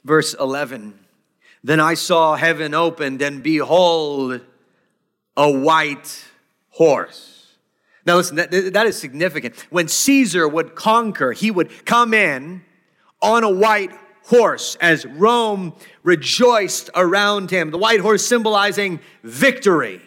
Verse 0.04 0.34
11 0.34 0.98
Then 1.64 1.80
I 1.80 1.94
saw 1.94 2.36
heaven 2.36 2.74
opened, 2.74 3.22
and 3.22 3.44
behold, 3.44 4.42
a 5.38 5.52
white 5.52 6.26
horse. 6.70 7.38
Now, 8.08 8.16
listen, 8.16 8.38
that, 8.38 8.50
that 8.50 8.88
is 8.88 8.98
significant. 8.98 9.56
When 9.70 9.88
Caesar 9.88 10.48
would 10.48 10.74
conquer, 10.74 11.32
he 11.32 11.52
would 11.52 11.86
come 11.86 12.16
in 12.16 12.64
on 13.22 13.44
a 13.44 13.50
white 13.50 13.92
horse 14.26 14.76
as 14.82 15.06
Rome 15.06 15.74
rejoiced 16.04 16.90
around 16.96 17.52
him. 17.52 17.72
The 17.72 17.78
white 17.78 18.00
horse 18.00 18.26
symbolizing 18.26 19.00
victory. 19.24 20.02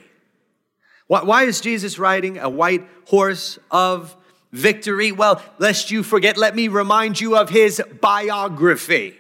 Why, 1.07 1.45
is 1.45 1.61
Jesus 1.61 1.99
riding 1.99 2.39
a 2.39 2.49
white 2.49 2.89
horse 3.07 3.59
of 3.71 4.17
victory? 4.53 5.13
Well, 5.13 5.43
lest 5.59 5.91
you 5.91 6.03
forget, 6.03 6.39
let 6.39 6.57
me 6.57 6.69
remind 6.69 7.21
you 7.21 7.37
of 7.37 7.51
his 7.51 7.83
biography. 8.01 9.17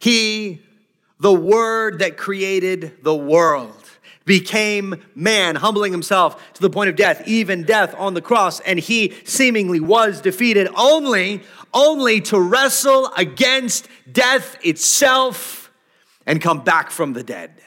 He, 0.00 0.62
the 1.20 1.32
Word 1.32 2.00
that 2.00 2.16
created 2.16 3.04
the 3.04 3.14
world 3.14 3.79
became 4.30 4.94
man, 5.16 5.56
humbling 5.56 5.90
himself 5.90 6.52
to 6.52 6.62
the 6.62 6.70
point 6.70 6.88
of 6.88 6.94
death, 6.94 7.20
even 7.26 7.64
death 7.64 7.92
on 7.98 8.14
the 8.14 8.22
cross, 8.22 8.60
and 8.60 8.78
he 8.78 9.12
seemingly 9.24 9.80
was 9.80 10.20
defeated 10.20 10.68
only, 10.76 11.42
only 11.74 12.20
to 12.20 12.38
wrestle 12.38 13.10
against 13.16 13.88
death 14.12 14.56
itself 14.64 15.72
and 16.26 16.40
come 16.40 16.62
back 16.62 16.92
from 16.92 17.12
the 17.12 17.24
dead. 17.24 17.60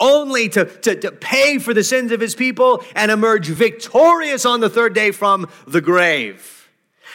Only 0.00 0.48
to, 0.48 0.64
to, 0.64 0.96
to 0.98 1.12
pay 1.12 1.58
for 1.58 1.74
the 1.74 1.84
sins 1.84 2.10
of 2.10 2.20
his 2.20 2.34
people 2.34 2.82
and 2.94 3.10
emerge 3.10 3.48
victorious 3.48 4.46
on 4.46 4.60
the 4.60 4.70
third 4.70 4.94
day 4.94 5.10
from 5.10 5.46
the 5.66 5.82
grave. 5.82 6.70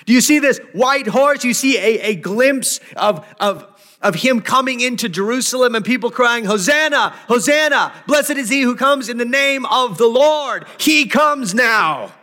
Do 0.05 0.13
you 0.13 0.21
see 0.21 0.37
this 0.37 0.59
white 0.73 1.07
horse? 1.07 1.43
You 1.43 1.55
see 1.55 1.79
a, 1.79 1.99
a 2.11 2.15
glimpse 2.15 2.79
of, 2.95 3.25
of, 3.39 3.65
of 4.01 4.15
him 4.15 4.41
coming 4.41 4.81
into 4.81 5.07
Jerusalem 5.07 5.75
and 5.75 5.85
people 5.85 6.11
crying, 6.11 6.45
Hosanna, 6.45 7.15
Hosanna, 7.27 7.93
blessed 8.07 8.31
is 8.31 8.49
he 8.49 8.61
who 8.61 8.75
comes 8.75 9.09
in 9.09 9.17
the 9.17 9.25
name 9.25 9.65
of 9.65 9.97
the 9.97 10.07
Lord. 10.07 10.65
He 10.79 11.05
comes 11.05 11.53
now. 11.53 12.13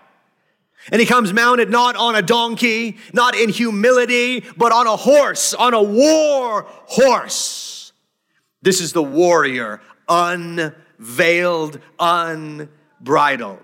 And 0.91 1.01
he 1.01 1.07
comes 1.07 1.33
mounted 1.33 1.71
not 1.71 1.97
on 1.97 2.15
a 2.15 2.23
donkey, 2.23 2.97
not 3.13 3.37
in 3.37 3.51
humility, 3.51 4.45
but 4.57 4.73
on 4.73 4.87
a 4.87 4.97
horse, 4.97 5.53
on 5.55 5.75
a 5.75 5.83
war 5.83 6.67
horse. 6.87 7.93
This 8.63 8.81
is 8.81 8.93
the 8.93 9.03
warrior, 9.03 9.81
unveiled, 10.09 11.81
unbridled. 12.01 13.59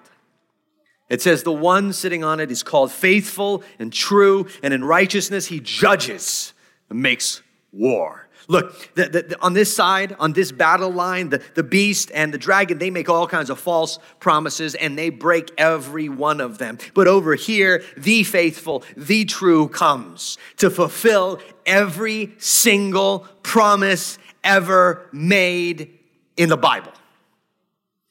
It 1.09 1.23
says, 1.23 1.43
The 1.43 1.53
one 1.53 1.93
sitting 1.93 2.25
on 2.25 2.41
it 2.41 2.51
is 2.51 2.63
called 2.63 2.93
faithful 2.93 3.63
and 3.79 3.93
true, 3.93 4.47
and 4.63 4.75
in 4.75 4.85
righteousness 4.85 5.47
he 5.47 5.61
judges 5.61 6.53
and 6.91 7.01
makes 7.01 7.43
war. 7.75 8.29
Look, 8.47 8.95
the, 8.95 9.09
the, 9.09 9.39
on 9.41 9.55
this 9.55 9.75
side, 9.75 10.15
on 10.19 10.35
this 10.35 10.53
battle 10.53 10.91
line, 10.91 11.31
the, 11.31 11.43
the 11.55 11.63
beast 11.63 12.11
and 12.13 12.33
the 12.33 12.39
dragon, 12.39 12.79
they 12.79 12.91
make 12.91 13.09
all 13.09 13.27
kinds 13.27 13.49
of 13.49 13.59
false 13.59 13.99
promises 14.21 14.75
and 14.75 14.99
they 14.99 15.09
break 15.09 15.51
every 15.57 16.09
one 16.09 16.41
of 16.41 16.59
them. 16.59 16.79
But 16.93 17.09
over 17.09 17.35
here, 17.35 17.83
the 17.97 18.23
faithful, 18.23 18.85
the 18.97 19.25
true 19.25 19.69
comes 19.69 20.37
to 20.59 20.69
fulfill 20.69 21.41
every 21.65 22.35
single 22.39 23.21
promise 23.43 24.19
ever 24.43 25.09
made 25.11 25.99
in 26.37 26.51
the 26.51 26.57
Bible. 26.59 26.93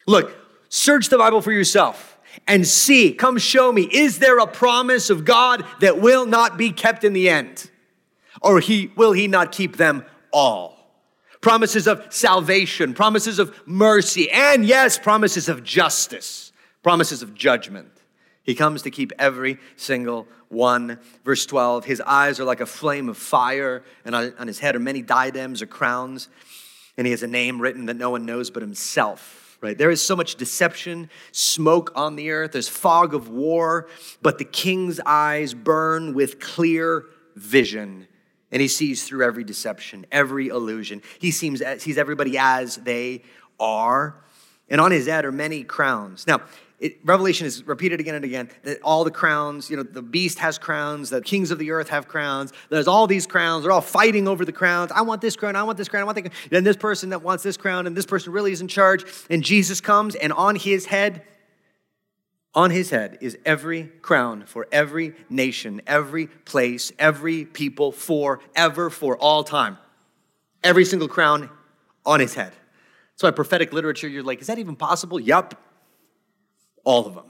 Look, 0.08 0.36
search 0.70 1.10
the 1.10 1.18
Bible 1.20 1.42
for 1.42 1.52
yourself 1.52 2.18
and 2.48 2.66
see, 2.68 3.14
come 3.14 3.38
show 3.38 3.72
me, 3.72 3.84
is 3.84 4.18
there 4.18 4.40
a 4.40 4.48
promise 4.48 5.12
of 5.12 5.26
God 5.26 5.64
that 5.80 6.02
will 6.02 6.26
not 6.26 6.58
be 6.58 6.72
kept 6.72 7.04
in 7.04 7.14
the 7.14 7.30
end? 7.30 7.70
Or 8.44 8.60
he, 8.60 8.92
will 8.96 9.14
he 9.14 9.28
not 9.28 9.52
keep 9.52 9.78
them 9.78 10.06
all? 10.32 10.78
Promises 11.42 11.88
of 11.88 12.06
salvation, 12.14 12.94
promises 12.94 13.40
of 13.40 13.58
mercy, 13.66 14.30
and 14.32 14.66
yes, 14.66 15.00
promises 15.00 15.50
of 15.50 15.64
justice, 15.64 16.52
promises 16.84 17.22
of 17.22 17.34
judgment. 17.34 17.90
He 18.44 18.56
comes 18.56 18.82
to 18.84 18.92
keep 18.92 19.12
every 19.18 19.58
single 19.78 20.28
one. 20.50 21.00
Verse 21.24 21.46
12, 21.46 21.86
his 21.86 22.02
eyes 22.02 22.40
are 22.40 22.44
like 22.44 22.62
a 22.62 22.66
flame 22.66 23.10
of 23.10 23.18
fire, 23.18 23.84
and 24.06 24.14
on, 24.14 24.48
his 24.48 24.60
head 24.60 24.76
are 24.76 24.80
many 24.80 25.02
diadems 25.02 25.62
or 25.62 25.66
crowns, 25.66 26.30
and 26.98 27.08
he 27.08 27.12
has 27.12 27.24
a 27.24 27.28
name 27.28 27.62
written 27.62 27.88
that 27.88 27.96
no 27.96 28.10
one 28.10 28.26
knows 28.26 28.52
but 28.52 28.62
himself 28.62 29.40
right? 29.62 29.78
There 29.78 29.92
is 29.92 30.04
so 30.06 30.18
much 30.18 30.36
deception, 30.36 31.10
smoke 31.32 31.94
on 31.96 32.18
the 32.18 32.32
earth, 32.32 32.52
there's 32.52 32.68
fog 32.68 33.14
of 33.14 33.30
war, 33.30 33.88
but 34.22 34.38
the 34.38 34.44
king's 34.44 35.00
eyes 35.06 35.54
burn 35.54 36.14
with 36.14 36.42
clear 36.42 37.06
vision 37.38 38.10
and 38.54 38.62
he 38.62 38.68
sees 38.68 39.04
through 39.04 39.26
every 39.26 39.44
deception, 39.44 40.06
every 40.12 40.48
illusion. 40.48 41.02
He 41.20 41.32
sees, 41.32 41.62
uh, 41.62 41.80
sees 41.80 41.98
everybody 41.98 42.38
as 42.38 42.78
they 42.78 43.24
are. 43.60 44.16
And 44.70 44.80
on 44.80 44.92
his 44.92 45.08
head 45.08 45.26
are 45.26 45.32
many 45.32 45.64
crowns. 45.64 46.28
Now, 46.28 46.42
it, 46.80 47.00
Revelation 47.04 47.48
is 47.48 47.66
repeated 47.66 48.00
again 48.00 48.14
and 48.14 48.24
again 48.24 48.50
that 48.64 48.82
all 48.84 49.04
the 49.04 49.12
crowns, 49.12 49.70
you 49.70 49.78
know, 49.78 49.84
the 49.84 50.02
beast 50.02 50.38
has 50.40 50.58
crowns, 50.60 51.10
the 51.10 51.22
kings 51.22 51.50
of 51.50 51.58
the 51.58 51.72
earth 51.72 51.90
have 51.90 52.08
crowns. 52.08 52.54
There's 52.70 52.88
all 52.88 53.08
these 53.08 53.26
crowns. 53.26 53.64
They're 53.64 53.72
all 53.72 53.82
fighting 53.82 54.28
over 54.28 54.46
the 54.46 54.52
crowns. 54.52 54.92
I 54.92 55.02
want 55.02 55.22
this 55.22 55.36
crown. 55.36 55.56
I 55.56 55.64
want 55.64 55.78
this 55.78 55.90
crown. 55.90 56.04
I 56.04 56.06
want 56.06 56.24
that. 56.24 56.32
And 56.52 56.66
this 56.66 56.78
person 56.78 57.10
that 57.10 57.24
wants 57.24 57.44
this 57.44 57.58
crown, 57.58 57.88
and 57.88 57.98
this 57.98 58.06
person 58.06 58.32
really 58.34 58.52
is 58.52 58.62
in 58.62 58.68
charge. 58.68 59.04
And 59.30 59.44
Jesus 59.44 59.82
comes, 59.82 60.14
and 60.16 60.32
on 60.32 60.56
his 60.56 60.86
head 60.86 61.24
on 62.56 62.72
his 62.72 62.92
head 62.92 63.18
is 63.22 63.38
every 63.46 63.86
crown 64.02 64.46
for 64.46 64.68
every 64.72 65.14
nation, 65.30 65.82
every 65.88 66.28
place, 66.28 66.92
every 67.00 67.46
people, 67.46 67.92
forever, 67.92 68.90
for 68.90 69.18
all 69.18 69.44
time. 69.44 69.78
Every 70.64 70.86
single 70.86 71.08
crown 71.08 71.50
on 72.06 72.20
his 72.20 72.36
head. 72.36 72.54
That's 73.14 73.24
why 73.24 73.32
prophetic 73.32 73.74
literature, 73.74 74.08
you're 74.08 74.24
like, 74.24 74.42
is 74.42 74.48
that 74.48 74.60
even 74.60 74.76
possible? 74.76 75.20
Yup. 75.20 75.56
All 76.84 77.08
of 77.08 77.16
them. 77.16 77.26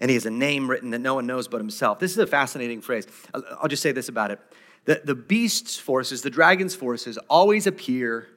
And 0.00 0.10
he 0.10 0.14
has 0.14 0.26
a 0.26 0.30
name 0.30 0.70
written 0.70 0.90
that 0.90 1.00
no 1.00 1.14
one 1.14 1.26
knows 1.26 1.48
but 1.48 1.58
himself. 1.58 1.98
This 1.98 2.12
is 2.12 2.18
a 2.18 2.26
fascinating 2.26 2.80
phrase. 2.80 3.06
I'll 3.34 3.68
just 3.68 3.82
say 3.82 3.92
this 3.92 4.08
about 4.08 4.30
it. 4.30 4.38
The, 4.84 5.02
the 5.04 5.14
beast's 5.14 5.76
forces, 5.76 6.22
the 6.22 6.30
dragon's 6.30 6.74
forces, 6.74 7.18
always 7.28 7.66
appear 7.66 8.28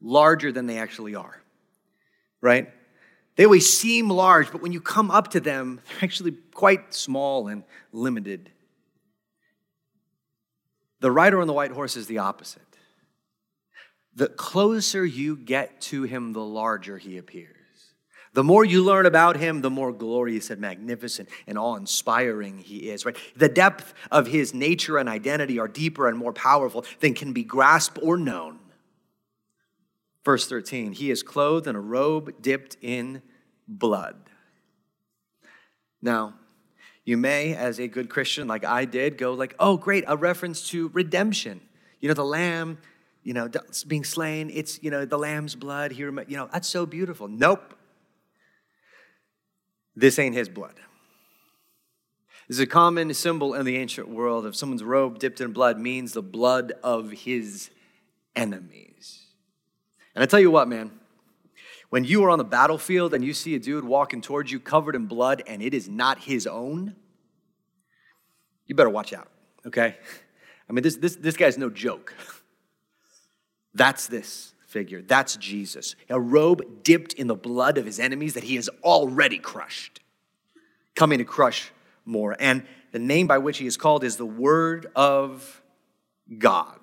larger 0.00 0.50
than 0.50 0.66
they 0.66 0.78
actually 0.78 1.14
are, 1.14 1.40
right? 2.40 2.70
They 3.36 3.44
always 3.44 3.72
seem 3.72 4.08
large, 4.10 4.52
but 4.52 4.62
when 4.62 4.72
you 4.72 4.80
come 4.80 5.10
up 5.10 5.28
to 5.28 5.40
them, 5.40 5.80
they're 5.88 6.04
actually 6.04 6.32
quite 6.52 6.94
small 6.94 7.48
and 7.48 7.64
limited. 7.92 8.50
The 11.00 11.10
rider 11.10 11.40
on 11.40 11.46
the 11.46 11.52
white 11.52 11.72
horse 11.72 11.96
is 11.96 12.06
the 12.06 12.18
opposite. 12.18 12.62
The 14.14 14.28
closer 14.28 15.04
you 15.04 15.36
get 15.36 15.80
to 15.82 16.04
him, 16.04 16.32
the 16.32 16.44
larger 16.44 16.98
he 16.98 17.18
appears. 17.18 17.50
The 18.32 18.44
more 18.44 18.64
you 18.64 18.82
learn 18.82 19.06
about 19.06 19.36
him, 19.36 19.60
the 19.60 19.70
more 19.70 19.92
glorious 19.92 20.50
and 20.50 20.60
magnificent 20.60 21.28
and 21.46 21.56
awe 21.56 21.76
inspiring 21.76 22.58
he 22.58 22.90
is, 22.90 23.04
right? 23.04 23.16
The 23.36 23.48
depth 23.48 23.94
of 24.10 24.26
his 24.26 24.52
nature 24.52 24.98
and 24.98 25.08
identity 25.08 25.58
are 25.58 25.68
deeper 25.68 26.08
and 26.08 26.18
more 26.18 26.32
powerful 26.32 26.84
than 26.98 27.14
can 27.14 27.32
be 27.32 27.44
grasped 27.44 27.98
or 28.02 28.16
known. 28.16 28.58
Verse 30.24 30.48
13, 30.48 30.92
he 30.92 31.10
is 31.10 31.22
clothed 31.22 31.66
in 31.66 31.76
a 31.76 31.80
robe 31.80 32.40
dipped 32.40 32.76
in 32.80 33.22
blood. 33.68 34.16
Now, 36.00 36.34
you 37.04 37.18
may, 37.18 37.54
as 37.54 37.78
a 37.78 37.88
good 37.88 38.08
Christian 38.08 38.48
like 38.48 38.64
I 38.64 38.86
did, 38.86 39.18
go 39.18 39.34
like, 39.34 39.54
oh, 39.58 39.76
great, 39.76 40.04
a 40.06 40.16
reference 40.16 40.68
to 40.70 40.88
redemption. 40.88 41.60
You 42.00 42.08
know, 42.08 42.14
the 42.14 42.24
lamb, 42.24 42.78
you 43.22 43.34
know, 43.34 43.50
being 43.86 44.04
slain, 44.04 44.50
it's, 44.52 44.82
you 44.82 44.90
know, 44.90 45.04
the 45.04 45.18
lamb's 45.18 45.54
blood 45.54 45.92
here, 45.92 46.10
you 46.28 46.36
know, 46.36 46.48
that's 46.50 46.68
so 46.68 46.86
beautiful. 46.86 47.28
Nope. 47.28 47.74
This 49.94 50.18
ain't 50.18 50.34
his 50.34 50.48
blood. 50.48 50.74
This 52.48 52.58
is 52.58 52.60
a 52.60 52.66
common 52.66 53.12
symbol 53.14 53.54
in 53.54 53.64
the 53.64 53.76
ancient 53.76 54.08
world. 54.08 54.44
If 54.46 54.56
someone's 54.56 54.84
robe 54.84 55.18
dipped 55.18 55.40
in 55.40 55.52
blood 55.52 55.78
means 55.78 56.12
the 56.12 56.22
blood 56.22 56.72
of 56.82 57.10
his 57.10 57.70
enemies. 58.36 58.93
And 60.14 60.22
I 60.22 60.26
tell 60.26 60.40
you 60.40 60.50
what, 60.50 60.68
man, 60.68 60.92
when 61.90 62.04
you 62.04 62.24
are 62.24 62.30
on 62.30 62.38
the 62.38 62.44
battlefield 62.44 63.14
and 63.14 63.24
you 63.24 63.34
see 63.34 63.54
a 63.54 63.58
dude 63.58 63.84
walking 63.84 64.20
towards 64.20 64.50
you 64.50 64.60
covered 64.60 64.94
in 64.94 65.06
blood 65.06 65.42
and 65.46 65.62
it 65.62 65.74
is 65.74 65.88
not 65.88 66.18
his 66.20 66.46
own, 66.46 66.96
you 68.66 68.74
better 68.74 68.90
watch 68.90 69.12
out, 69.12 69.28
okay? 69.66 69.96
I 70.68 70.72
mean, 70.72 70.82
this, 70.82 70.96
this, 70.96 71.16
this 71.16 71.36
guy's 71.36 71.58
no 71.58 71.68
joke. 71.70 72.14
That's 73.74 74.06
this 74.06 74.54
figure. 74.66 75.02
That's 75.02 75.36
Jesus. 75.36 75.94
A 76.08 76.18
robe 76.18 76.82
dipped 76.82 77.12
in 77.12 77.26
the 77.26 77.34
blood 77.34 77.78
of 77.78 77.86
his 77.86 78.00
enemies 78.00 78.34
that 78.34 78.44
he 78.44 78.56
has 78.56 78.68
already 78.82 79.38
crushed, 79.38 80.00
coming 80.96 81.18
to 81.18 81.24
crush 81.24 81.70
more. 82.04 82.36
And 82.38 82.64
the 82.92 82.98
name 82.98 83.26
by 83.26 83.38
which 83.38 83.58
he 83.58 83.66
is 83.66 83.76
called 83.76 84.04
is 84.04 84.16
the 84.16 84.26
Word 84.26 84.86
of 84.96 85.62
God. 86.38 86.78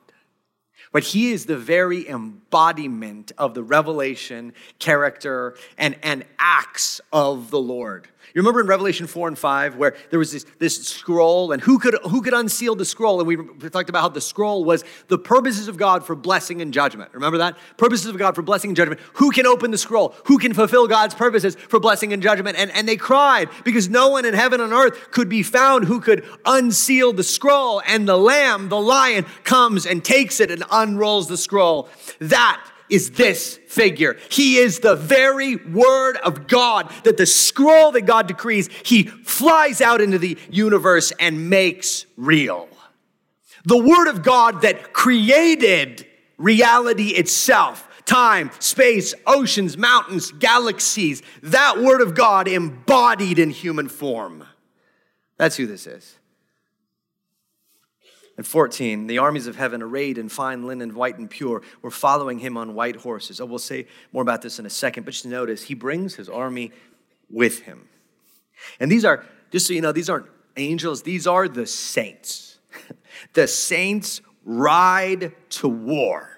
But 0.91 1.03
he 1.03 1.31
is 1.31 1.45
the 1.45 1.57
very 1.57 2.07
embodiment 2.07 3.31
of 3.37 3.53
the 3.53 3.63
revelation, 3.63 4.53
character, 4.77 5.55
and, 5.77 5.95
and 6.03 6.25
acts 6.37 6.99
of 7.13 7.49
the 7.49 7.59
Lord. 7.59 8.09
You 8.33 8.41
remember 8.41 8.61
in 8.61 8.67
Revelation 8.67 9.07
4 9.07 9.27
and 9.29 9.37
5 9.37 9.75
where 9.75 9.95
there 10.09 10.19
was 10.19 10.31
this, 10.31 10.45
this 10.57 10.87
scroll 10.87 11.51
and 11.51 11.61
who 11.61 11.79
could, 11.79 11.97
who 12.09 12.21
could 12.21 12.33
unseal 12.33 12.75
the 12.75 12.85
scroll? 12.85 13.19
And 13.19 13.27
we 13.27 13.35
talked 13.69 13.89
about 13.89 14.01
how 14.01 14.09
the 14.09 14.21
scroll 14.21 14.63
was 14.63 14.85
the 15.09 15.17
purposes 15.17 15.67
of 15.67 15.75
God 15.75 16.05
for 16.05 16.15
blessing 16.15 16.61
and 16.61 16.73
judgment. 16.73 17.13
Remember 17.13 17.39
that? 17.39 17.57
Purposes 17.75 18.07
of 18.07 18.17
God 18.17 18.35
for 18.35 18.41
blessing 18.41 18.69
and 18.69 18.77
judgment. 18.77 19.01
Who 19.15 19.31
can 19.31 19.45
open 19.45 19.71
the 19.71 19.77
scroll? 19.77 20.15
Who 20.25 20.37
can 20.37 20.53
fulfill 20.53 20.87
God's 20.87 21.13
purposes 21.13 21.55
for 21.55 21.79
blessing 21.79 22.13
and 22.13 22.23
judgment? 22.23 22.57
And, 22.57 22.71
and 22.71 22.87
they 22.87 22.95
cried 22.95 23.49
because 23.65 23.89
no 23.89 24.09
one 24.09 24.23
in 24.23 24.33
heaven 24.33 24.61
and 24.61 24.71
earth 24.71 25.11
could 25.11 25.27
be 25.27 25.43
found 25.43 25.85
who 25.85 25.99
could 25.99 26.25
unseal 26.45 27.11
the 27.11 27.23
scroll. 27.23 27.81
And 27.85 28.07
the 28.07 28.17
lamb, 28.17 28.69
the 28.69 28.79
lion, 28.79 29.25
comes 29.43 29.85
and 29.85 30.05
takes 30.05 30.39
it 30.39 30.51
and 30.51 30.63
unrolls 30.81 31.27
the 31.27 31.37
scroll. 31.37 31.89
That 32.19 32.61
is 32.89 33.11
this 33.11 33.57
figure. 33.67 34.17
He 34.29 34.57
is 34.57 34.79
the 34.79 34.95
very 34.95 35.55
word 35.55 36.17
of 36.17 36.47
God 36.47 36.91
that 37.03 37.17
the 37.17 37.25
scroll 37.25 37.91
that 37.93 38.01
God 38.01 38.27
decrees, 38.27 38.69
he 38.83 39.03
flies 39.03 39.81
out 39.81 40.01
into 40.01 40.17
the 40.17 40.37
universe 40.49 41.13
and 41.19 41.49
makes 41.49 42.05
real. 42.17 42.67
The 43.63 43.77
word 43.77 44.07
of 44.07 44.23
God 44.23 44.63
that 44.63 44.91
created 44.93 46.05
reality 46.37 47.09
itself. 47.09 47.87
Time, 48.05 48.51
space, 48.59 49.13
oceans, 49.25 49.77
mountains, 49.77 50.31
galaxies. 50.31 51.21
That 51.43 51.77
word 51.77 52.01
of 52.01 52.13
God 52.15 52.47
embodied 52.47 53.39
in 53.39 53.51
human 53.51 53.87
form. 53.87 54.45
That's 55.37 55.55
who 55.55 55.65
this 55.65 55.87
is. 55.87 56.17
And 58.37 58.47
14, 58.47 59.07
the 59.07 59.17
armies 59.17 59.45
of 59.45 59.55
heaven, 59.55 59.81
arrayed 59.81 60.17
in 60.17 60.29
fine 60.29 60.65
linen, 60.65 60.95
white 60.95 61.17
and 61.17 61.29
pure, 61.29 61.61
were 61.81 61.91
following 61.91 62.39
him 62.39 62.57
on 62.57 62.73
white 62.73 62.95
horses. 62.95 63.41
Oh, 63.41 63.45
we'll 63.45 63.59
say 63.59 63.87
more 64.11 64.23
about 64.23 64.41
this 64.41 64.57
in 64.57 64.65
a 64.65 64.69
second, 64.69 65.03
but 65.03 65.11
just 65.11 65.25
notice 65.25 65.63
he 65.63 65.73
brings 65.73 66.15
his 66.15 66.29
army 66.29 66.71
with 67.29 67.61
him. 67.61 67.87
And 68.79 68.91
these 68.91 69.05
are, 69.05 69.25
just 69.51 69.67
so 69.67 69.73
you 69.73 69.81
know, 69.81 69.91
these 69.91 70.09
aren't 70.09 70.27
angels, 70.57 71.03
these 71.03 71.27
are 71.27 71.47
the 71.47 71.65
saints. 71.65 72.59
the 73.33 73.47
saints 73.47 74.21
ride 74.45 75.33
to 75.49 75.67
war. 75.67 76.37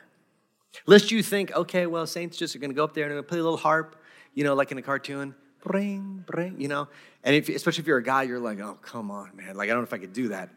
Lest 0.85 1.11
you 1.11 1.23
think, 1.23 1.55
okay, 1.55 1.85
well, 1.85 2.05
saints 2.05 2.37
just 2.37 2.55
are 2.55 2.59
going 2.59 2.71
to 2.71 2.75
go 2.75 2.83
up 2.83 2.93
there 2.93 3.09
and 3.09 3.27
play 3.27 3.39
a 3.39 3.43
little 3.43 3.57
harp, 3.57 3.95
you 4.33 4.43
know, 4.43 4.53
like 4.55 4.71
in 4.71 4.77
a 4.77 4.81
cartoon, 4.81 5.35
bring, 5.63 6.23
bring, 6.25 6.59
you 6.59 6.67
know. 6.67 6.87
And 7.23 7.35
if, 7.35 7.47
especially 7.49 7.83
if 7.83 7.87
you're 7.87 7.97
a 7.97 8.03
guy, 8.03 8.23
you're 8.23 8.39
like, 8.39 8.59
oh, 8.59 8.77
come 8.81 9.11
on, 9.11 9.35
man. 9.35 9.55
Like, 9.55 9.69
I 9.69 9.73
don't 9.73 9.81
know 9.81 9.87
if 9.87 9.93
I 9.93 9.99
could 9.99 10.13
do 10.13 10.29
that. 10.29 10.49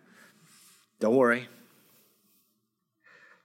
Don't 1.00 1.14
worry. 1.14 1.48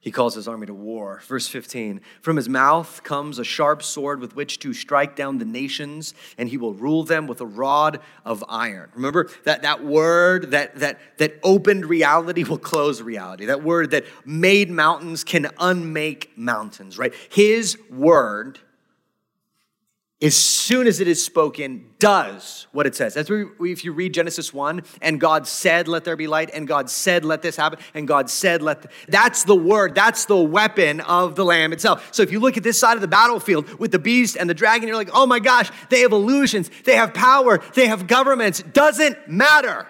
He 0.02 0.10
calls 0.10 0.34
his 0.34 0.48
army 0.48 0.66
to 0.66 0.74
war. 0.74 1.22
Verse 1.28 1.48
15 1.48 2.02
From 2.22 2.36
his 2.36 2.50
mouth 2.50 3.04
comes 3.04 3.38
a 3.38 3.44
sharp 3.44 3.84
sword 3.84 4.20
with 4.20 4.36
which 4.36 4.58
to 4.60 4.74
strike 4.74 5.16
down 5.16 5.38
the 5.38 5.46
nations, 5.46 6.16
and 6.40 6.50
he 6.50 6.58
will 6.58 6.74
rule 6.74 7.04
them 7.04 7.28
with 7.28 7.40
a 7.40 7.46
rod 7.46 8.00
of 8.26 8.44
iron. 8.50 8.90
Remember 8.96 9.30
that, 9.44 9.62
that 9.62 9.84
word 9.86 10.52
that, 10.52 10.78
that, 10.78 11.00
that 11.20 11.40
opened 11.44 11.86
reality 11.86 12.44
will 12.44 12.58
close 12.58 13.00
reality. 13.00 13.46
That 13.46 13.64
word 13.64 13.92
that 13.92 14.06
made 14.26 14.72
mountains 14.72 15.24
can 15.24 15.48
unmake 15.60 16.32
mountains, 16.36 16.98
right? 16.98 17.14
His 17.30 17.78
word 17.92 18.60
as 20.22 20.38
soon 20.38 20.86
as 20.86 21.00
it 21.00 21.08
is 21.08 21.24
spoken, 21.24 21.90
does 21.98 22.68
what 22.72 22.86
it 22.86 22.96
says. 22.96 23.16
That's 23.16 23.28
where 23.28 23.50
if 23.62 23.84
you 23.84 23.92
read 23.92 24.14
Genesis 24.14 24.54
1, 24.54 24.84
and 25.02 25.20
God 25.20 25.48
said, 25.48 25.88
Let 25.88 26.04
there 26.04 26.16
be 26.16 26.28
light, 26.28 26.52
and 26.54 26.68
God 26.68 26.92
said, 26.92 27.26
Let 27.26 27.42
this 27.42 27.56
happen, 27.56 27.80
and 27.96 28.08
God 28.08 28.30
said, 28.30 28.62
Let. 28.62 28.84
Th-. 28.84 28.94
That's 29.08 29.46
the 29.46 29.56
word, 29.56 29.96
that's 29.96 30.26
the 30.26 30.38
weapon 30.38 31.02
of 31.02 31.36
the 31.36 31.44
Lamb 31.44 31.74
itself. 31.74 32.10
So 32.12 32.22
if 32.22 32.32
you 32.32 32.40
look 32.40 32.56
at 32.56 32.62
this 32.62 32.80
side 32.80 32.96
of 32.96 33.02
the 33.02 33.08
battlefield 33.08 33.80
with 33.80 33.92
the 33.92 34.00
beast 34.00 34.38
and 34.38 34.48
the 34.48 34.54
dragon, 34.54 34.88
you're 34.88 34.98
like, 34.98 35.10
Oh 35.12 35.26
my 35.26 35.40
gosh, 35.40 35.72
they 35.90 36.02
have 36.02 36.12
illusions, 36.12 36.70
they 36.86 36.96
have 36.96 37.16
power, 37.16 37.60
they 37.74 37.88
have 37.88 38.06
governments. 38.06 38.62
Doesn't 38.62 39.28
matter. 39.28 39.88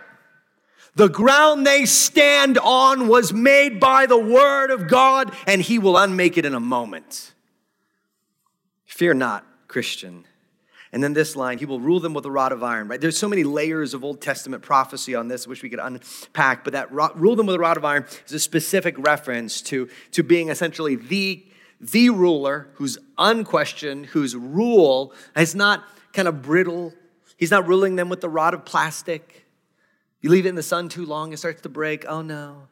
The 0.95 1.09
ground 1.09 1.67
they 1.67 1.85
stand 1.85 2.57
on 2.57 3.09
was 3.09 3.33
made 3.33 3.81
by 3.81 4.05
the 4.05 4.17
word 4.17 4.71
of 4.71 4.87
God, 4.87 5.35
and 5.45 5.61
He 5.61 5.77
will 5.77 5.97
unmake 5.97 6.37
it 6.37 6.45
in 6.45 6.53
a 6.53 6.59
moment. 6.61 7.33
Fear 8.85 9.15
not 9.15 9.45
Christian. 9.71 10.25
And 10.91 11.01
then 11.01 11.13
this 11.13 11.37
line, 11.37 11.57
he 11.57 11.65
will 11.65 11.79
rule 11.79 12.01
them 12.01 12.13
with 12.13 12.25
a 12.25 12.31
rod 12.31 12.51
of 12.51 12.61
iron, 12.61 12.89
right? 12.89 12.99
There's 12.99 13.17
so 13.17 13.29
many 13.29 13.45
layers 13.45 13.93
of 13.93 14.03
Old 14.03 14.19
Testament 14.19 14.61
prophecy 14.61 15.15
on 15.15 15.29
this, 15.29 15.47
which 15.47 15.63
we 15.63 15.69
could 15.69 15.79
unpack, 15.79 16.65
but 16.65 16.73
that 16.73 16.91
rule 16.91 17.37
them 17.37 17.45
with 17.45 17.55
a 17.55 17.59
rod 17.59 17.77
of 17.77 17.85
iron 17.85 18.05
is 18.25 18.33
a 18.33 18.39
specific 18.39 18.95
reference 18.97 19.61
to, 19.61 19.87
to 20.11 20.23
being 20.23 20.49
essentially 20.49 20.97
the, 20.97 21.45
the 21.79 22.09
ruler 22.09 22.67
who's 22.73 22.97
unquestioned, 23.17 24.07
whose 24.07 24.35
rule 24.35 25.13
is 25.37 25.55
not 25.55 25.85
kind 26.11 26.27
of 26.27 26.41
brittle. 26.41 26.93
He's 27.37 27.51
not 27.51 27.65
ruling 27.65 27.95
them 27.95 28.09
with 28.09 28.19
the 28.19 28.29
rod 28.29 28.53
of 28.53 28.65
plastic. 28.65 29.45
You 30.19 30.29
leave 30.29 30.45
it 30.45 30.49
in 30.49 30.55
the 30.55 30.63
sun 30.63 30.89
too 30.89 31.05
long, 31.05 31.31
it 31.31 31.37
starts 31.37 31.61
to 31.61 31.69
break. 31.69 32.03
Oh 32.05 32.21
no. 32.21 32.67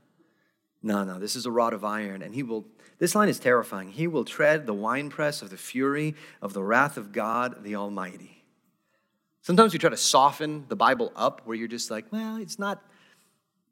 No, 0.82 1.04
no, 1.04 1.20
this 1.20 1.36
is 1.36 1.46
a 1.46 1.52
rod 1.52 1.74
of 1.74 1.84
iron, 1.84 2.22
and 2.22 2.34
he 2.34 2.44
will 2.44 2.66
this 3.00 3.16
line 3.16 3.30
is 3.30 3.40
terrifying. 3.40 3.90
He 3.92 4.08
will 4.08 4.26
tread 4.26 4.66
the 4.66 4.74
winepress 4.74 5.42
of 5.42 5.50
the 5.50 5.58
fury 5.58 6.16
of 6.42 6.54
the 6.54 6.62
wrath 6.62 6.98
of 6.98 7.14
God 7.14 7.64
the 7.64 7.76
Almighty. 7.76 8.44
Sometimes 9.42 9.72
we 9.72 9.80
try 9.80 9.90
to 9.90 9.98
soften 9.98 10.66
the 10.68 10.76
Bible 10.76 11.14
up 11.16 11.42
where 11.46 11.56
you're 11.56 11.70
just 11.70 11.90
like, 11.90 12.12
well, 12.12 12.38
it's 12.38 12.60
not, 12.60 12.84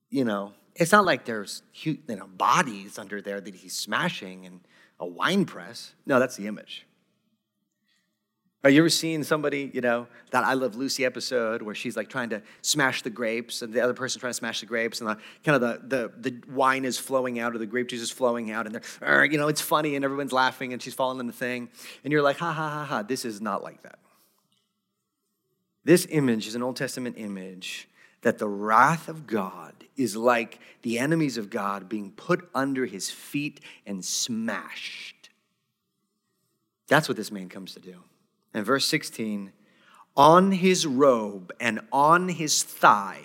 you 0.10 0.24
know, 0.24 0.54
it's 0.76 0.94
not 0.94 1.06
like 1.06 1.26
there's 1.26 1.62
you 1.84 1.98
know, 2.08 2.28
bodies 2.28 2.98
under 2.98 3.22
there 3.22 3.42
that 3.42 3.54
he's 3.54 3.76
smashing 3.76 4.46
and 4.46 4.62
a 5.00 5.06
wine 5.06 5.46
press. 5.46 5.94
No, 6.06 6.20
that's 6.20 6.38
the 6.38 6.48
image. 6.48 6.87
Are 8.64 8.70
you 8.72 8.82
ever 8.82 8.90
seen 8.90 9.24
somebody, 9.24 9.70
you 9.74 9.82
know, 9.82 10.08
that 10.32 10.44
I 10.44 10.54
Love 10.54 10.76
Lucy 10.76 11.06
episode 11.06 11.62
where 11.62 11.76
she's 11.76 11.96
like 11.96 12.10
trying 12.10 12.30
to 12.32 12.42
smash 12.62 13.04
the 13.04 13.10
grapes 13.10 13.62
and 13.62 13.72
the 13.72 13.82
other 13.82 13.94
person 13.94 14.20
trying 14.20 14.32
to 14.32 14.38
smash 14.38 14.62
the 14.62 14.66
grapes 14.66 15.00
and 15.00 15.10
the 15.10 15.18
kind 15.44 15.56
of 15.56 15.90
the, 15.90 16.12
the, 16.20 16.32
the 16.32 16.52
wine 16.52 16.84
is 16.84 16.98
flowing 16.98 17.40
out 17.40 17.54
or 17.54 17.60
the 17.60 17.68
grape 17.68 17.88
juice 17.88 18.02
is 18.02 18.12
flowing 18.12 18.50
out 18.50 18.66
and 18.66 18.76
they're, 18.76 19.26
you 19.26 19.38
know, 19.38 19.48
it's 19.48 19.62
funny 19.62 19.96
and 19.96 20.04
everyone's 20.04 20.34
laughing 20.34 20.74
and 20.74 20.82
she's 20.82 20.96
falling 20.96 21.20
in 21.20 21.28
the 21.28 21.34
thing. 21.34 21.70
And 22.04 22.12
you're 22.12 22.24
like, 22.24 22.38
ha 22.38 22.52
ha 22.52 22.70
ha 22.70 22.86
ha, 22.86 23.04
this 23.04 23.26
is 23.26 23.40
not 23.40 23.62
like 23.62 23.84
that. 23.84 24.00
This 25.86 26.08
image 26.10 26.48
is 26.48 26.56
an 26.56 26.64
Old 26.64 26.76
Testament 26.76 27.16
image 27.18 27.88
that 28.22 28.40
the 28.40 28.50
wrath 28.50 29.08
of 29.08 29.28
God 29.28 29.86
is 29.96 30.18
like 30.18 30.60
the 30.82 30.98
enemies 30.98 31.38
of 31.38 31.50
God 31.50 31.88
being 31.88 32.12
put 32.12 32.50
under 32.56 32.86
his 32.86 33.10
feet 33.10 33.60
and 33.86 34.04
smashed. 34.04 35.30
That's 36.88 37.08
what 37.08 37.18
this 37.18 37.32
man 37.32 37.50
comes 37.50 37.74
to 37.76 37.80
do. 37.80 38.04
And 38.54 38.66
verse 38.66 38.86
16, 38.88 39.52
on 40.16 40.52
his 40.52 40.86
robe 40.86 41.52
and 41.60 41.80
on 41.92 42.30
his 42.30 42.64
thigh, 42.64 43.22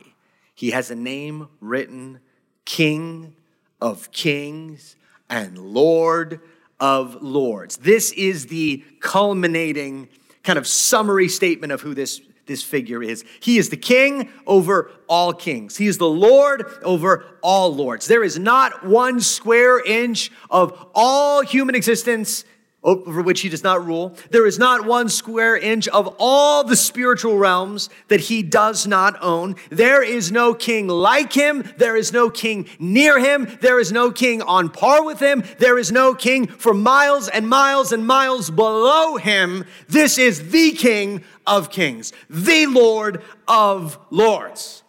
he 0.54 0.70
has 0.70 0.90
a 0.90 0.94
name 0.94 1.48
written 1.60 2.20
King 2.64 3.34
of 3.80 4.12
Kings 4.12 4.96
and 5.28 5.58
Lord 5.58 6.40
of 6.78 7.22
Lords. 7.22 7.78
This 7.78 8.12
is 8.12 8.46
the 8.46 8.84
culminating 9.00 10.08
kind 10.42 10.58
of 10.58 10.66
summary 10.66 11.28
statement 11.28 11.72
of 11.72 11.80
who 11.80 11.94
this, 11.94 12.20
this 12.46 12.62
figure 12.62 13.02
is. 13.02 13.24
He 13.40 13.58
is 13.58 13.70
the 13.70 13.76
king 13.76 14.28
over 14.46 14.90
all 15.08 15.32
kings, 15.32 15.76
he 15.76 15.86
is 15.86 15.98
the 15.98 16.08
Lord 16.08 16.64
over 16.82 17.24
all 17.42 17.74
lords. 17.74 18.06
There 18.06 18.24
is 18.24 18.38
not 18.38 18.84
one 18.84 19.20
square 19.20 19.82
inch 19.84 20.30
of 20.50 20.86
all 20.94 21.42
human 21.42 21.74
existence 21.74 22.44
over 22.84 23.22
which 23.22 23.42
he 23.42 23.48
does 23.48 23.62
not 23.62 23.86
rule. 23.86 24.16
There 24.30 24.46
is 24.46 24.58
not 24.58 24.84
one 24.84 25.08
square 25.08 25.56
inch 25.56 25.86
of 25.88 26.16
all 26.18 26.64
the 26.64 26.74
spiritual 26.74 27.38
realms 27.38 27.88
that 28.08 28.20
he 28.20 28.42
does 28.42 28.86
not 28.86 29.16
own. 29.22 29.54
There 29.70 30.02
is 30.02 30.32
no 30.32 30.52
king 30.52 30.88
like 30.88 31.32
him. 31.32 31.64
There 31.76 31.96
is 31.96 32.12
no 32.12 32.28
king 32.28 32.68
near 32.80 33.20
him. 33.20 33.46
There 33.60 33.78
is 33.78 33.92
no 33.92 34.10
king 34.10 34.42
on 34.42 34.68
par 34.68 35.04
with 35.04 35.20
him. 35.20 35.44
There 35.58 35.78
is 35.78 35.92
no 35.92 36.14
king 36.14 36.48
for 36.48 36.74
miles 36.74 37.28
and 37.28 37.48
miles 37.48 37.92
and 37.92 38.04
miles 38.04 38.50
below 38.50 39.16
him. 39.16 39.64
This 39.88 40.18
is 40.18 40.50
the 40.50 40.72
king 40.72 41.22
of 41.46 41.70
kings, 41.70 42.12
the 42.28 42.66
Lord 42.66 43.22
of 43.46 43.98
lords. 44.10 44.82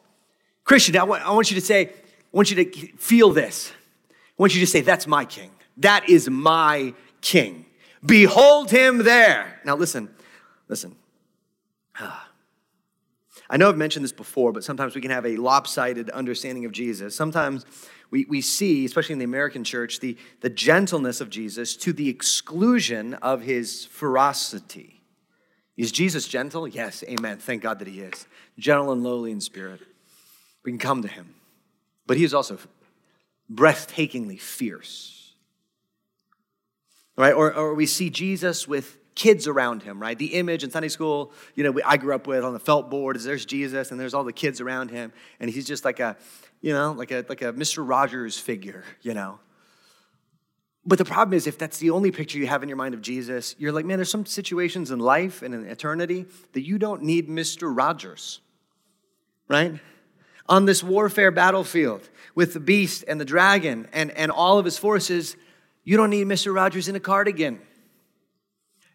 Christian, 0.63 0.97
I 0.97 1.03
want 1.03 1.51
you 1.51 1.59
to 1.59 1.65
say, 1.65 1.85
I 1.85 1.91
want 2.31 2.49
you 2.49 2.63
to 2.63 2.87
feel 2.97 3.31
this. 3.31 3.71
I 4.09 4.13
want 4.37 4.55
you 4.55 4.61
to 4.61 4.67
say, 4.67 4.81
that's 4.81 5.05
my 5.05 5.25
king. 5.25 5.51
That 5.77 6.09
is 6.09 6.27
my 6.29 6.95
king. 7.21 7.65
Behold 8.05 8.69
him 8.69 8.99
there. 8.99 9.61
Now, 9.65 9.75
listen, 9.75 10.09
listen. 10.67 10.95
Ah. 11.99 12.29
I 13.49 13.57
know 13.57 13.69
I've 13.69 13.77
mentioned 13.77 14.03
this 14.03 14.11
before, 14.11 14.51
but 14.51 14.63
sometimes 14.63 14.95
we 14.95 15.01
can 15.01 15.11
have 15.11 15.25
a 15.25 15.37
lopsided 15.37 16.09
understanding 16.09 16.65
of 16.65 16.71
Jesus. 16.71 17.15
Sometimes 17.15 17.65
we, 18.09 18.25
we 18.25 18.41
see, 18.41 18.83
especially 18.85 19.13
in 19.13 19.19
the 19.19 19.25
American 19.25 19.63
church, 19.63 19.99
the, 19.99 20.17
the 20.41 20.49
gentleness 20.49 21.21
of 21.21 21.29
Jesus 21.29 21.75
to 21.77 21.93
the 21.93 22.09
exclusion 22.09 23.13
of 23.15 23.41
his 23.41 23.85
ferocity. 23.85 25.01
Is 25.77 25.91
Jesus 25.91 26.27
gentle? 26.27 26.67
Yes, 26.67 27.03
amen. 27.07 27.37
Thank 27.37 27.61
God 27.61 27.79
that 27.79 27.87
he 27.87 28.01
is. 28.01 28.27
Gentle 28.57 28.91
and 28.91 29.03
lowly 29.03 29.31
in 29.31 29.41
spirit. 29.41 29.81
We 30.63 30.71
can 30.71 30.79
come 30.79 31.01
to 31.01 31.07
him. 31.07 31.33
But 32.05 32.17
he 32.17 32.23
is 32.23 32.33
also 32.33 32.57
breathtakingly 33.51 34.39
fierce 34.39 35.22
right? 37.17 37.33
Or, 37.33 37.53
or 37.53 37.73
we 37.73 37.85
see 37.85 38.09
Jesus 38.09 38.67
with 38.67 38.97
kids 39.15 39.47
around 39.47 39.83
him, 39.83 40.01
right? 40.01 40.17
The 40.17 40.33
image 40.33 40.63
in 40.63 40.71
Sunday 40.71 40.87
school, 40.87 41.31
you 41.55 41.63
know, 41.63 41.71
we, 41.71 41.83
I 41.83 41.97
grew 41.97 42.15
up 42.15 42.27
with 42.27 42.43
on 42.43 42.53
the 42.53 42.59
felt 42.59 42.89
board 42.89 43.15
is 43.15 43.23
there's 43.23 43.45
Jesus 43.45 43.91
and 43.91 43.99
there's 43.99 44.13
all 44.13 44.23
the 44.23 44.33
kids 44.33 44.59
around 44.61 44.89
him, 44.89 45.13
and 45.39 45.49
he's 45.49 45.67
just 45.67 45.85
like 45.85 45.99
a, 45.99 46.17
you 46.61 46.73
know, 46.73 46.93
like 46.93 47.11
a 47.11 47.25
like 47.29 47.41
a 47.41 47.53
Mr. 47.53 47.87
Rogers 47.87 48.39
figure, 48.39 48.83
you 49.01 49.13
know. 49.13 49.39
But 50.85 50.97
the 50.97 51.05
problem 51.05 51.33
is, 51.35 51.47
if 51.47 51.57
that's 51.57 51.77
the 51.77 51.91
only 51.91 52.11
picture 52.11 52.37
you 52.37 52.47
have 52.47 52.61
in 52.61 52.67
your 52.67 52.75
mind 52.75 52.93
of 52.93 53.01
Jesus, 53.01 53.55
you're 53.57 53.71
like, 53.71 53.85
man, 53.85 53.97
there's 53.97 54.11
some 54.11 54.25
situations 54.25 54.91
in 54.91 54.99
life 54.99 55.41
and 55.41 55.53
in 55.53 55.65
eternity 55.65 56.25
that 56.51 56.61
you 56.61 56.77
don't 56.77 57.03
need 57.03 57.29
Mr. 57.29 57.73
Rogers, 57.75 58.41
right? 59.47 59.79
On 60.49 60.65
this 60.65 60.83
warfare 60.83 61.31
battlefield 61.31 62.09
with 62.35 62.53
the 62.53 62.59
beast 62.59 63.05
and 63.07 63.19
the 63.19 63.25
dragon 63.25 63.87
and, 63.93 64.11
and 64.11 64.29
all 64.29 64.59
of 64.59 64.65
his 64.65 64.77
forces, 64.77 65.37
you 65.83 65.97
don't 65.97 66.09
need 66.09 66.27
Mr. 66.27 66.53
Rogers 66.53 66.87
in 66.87 66.95
a 66.95 66.99
cardigan. 66.99 67.59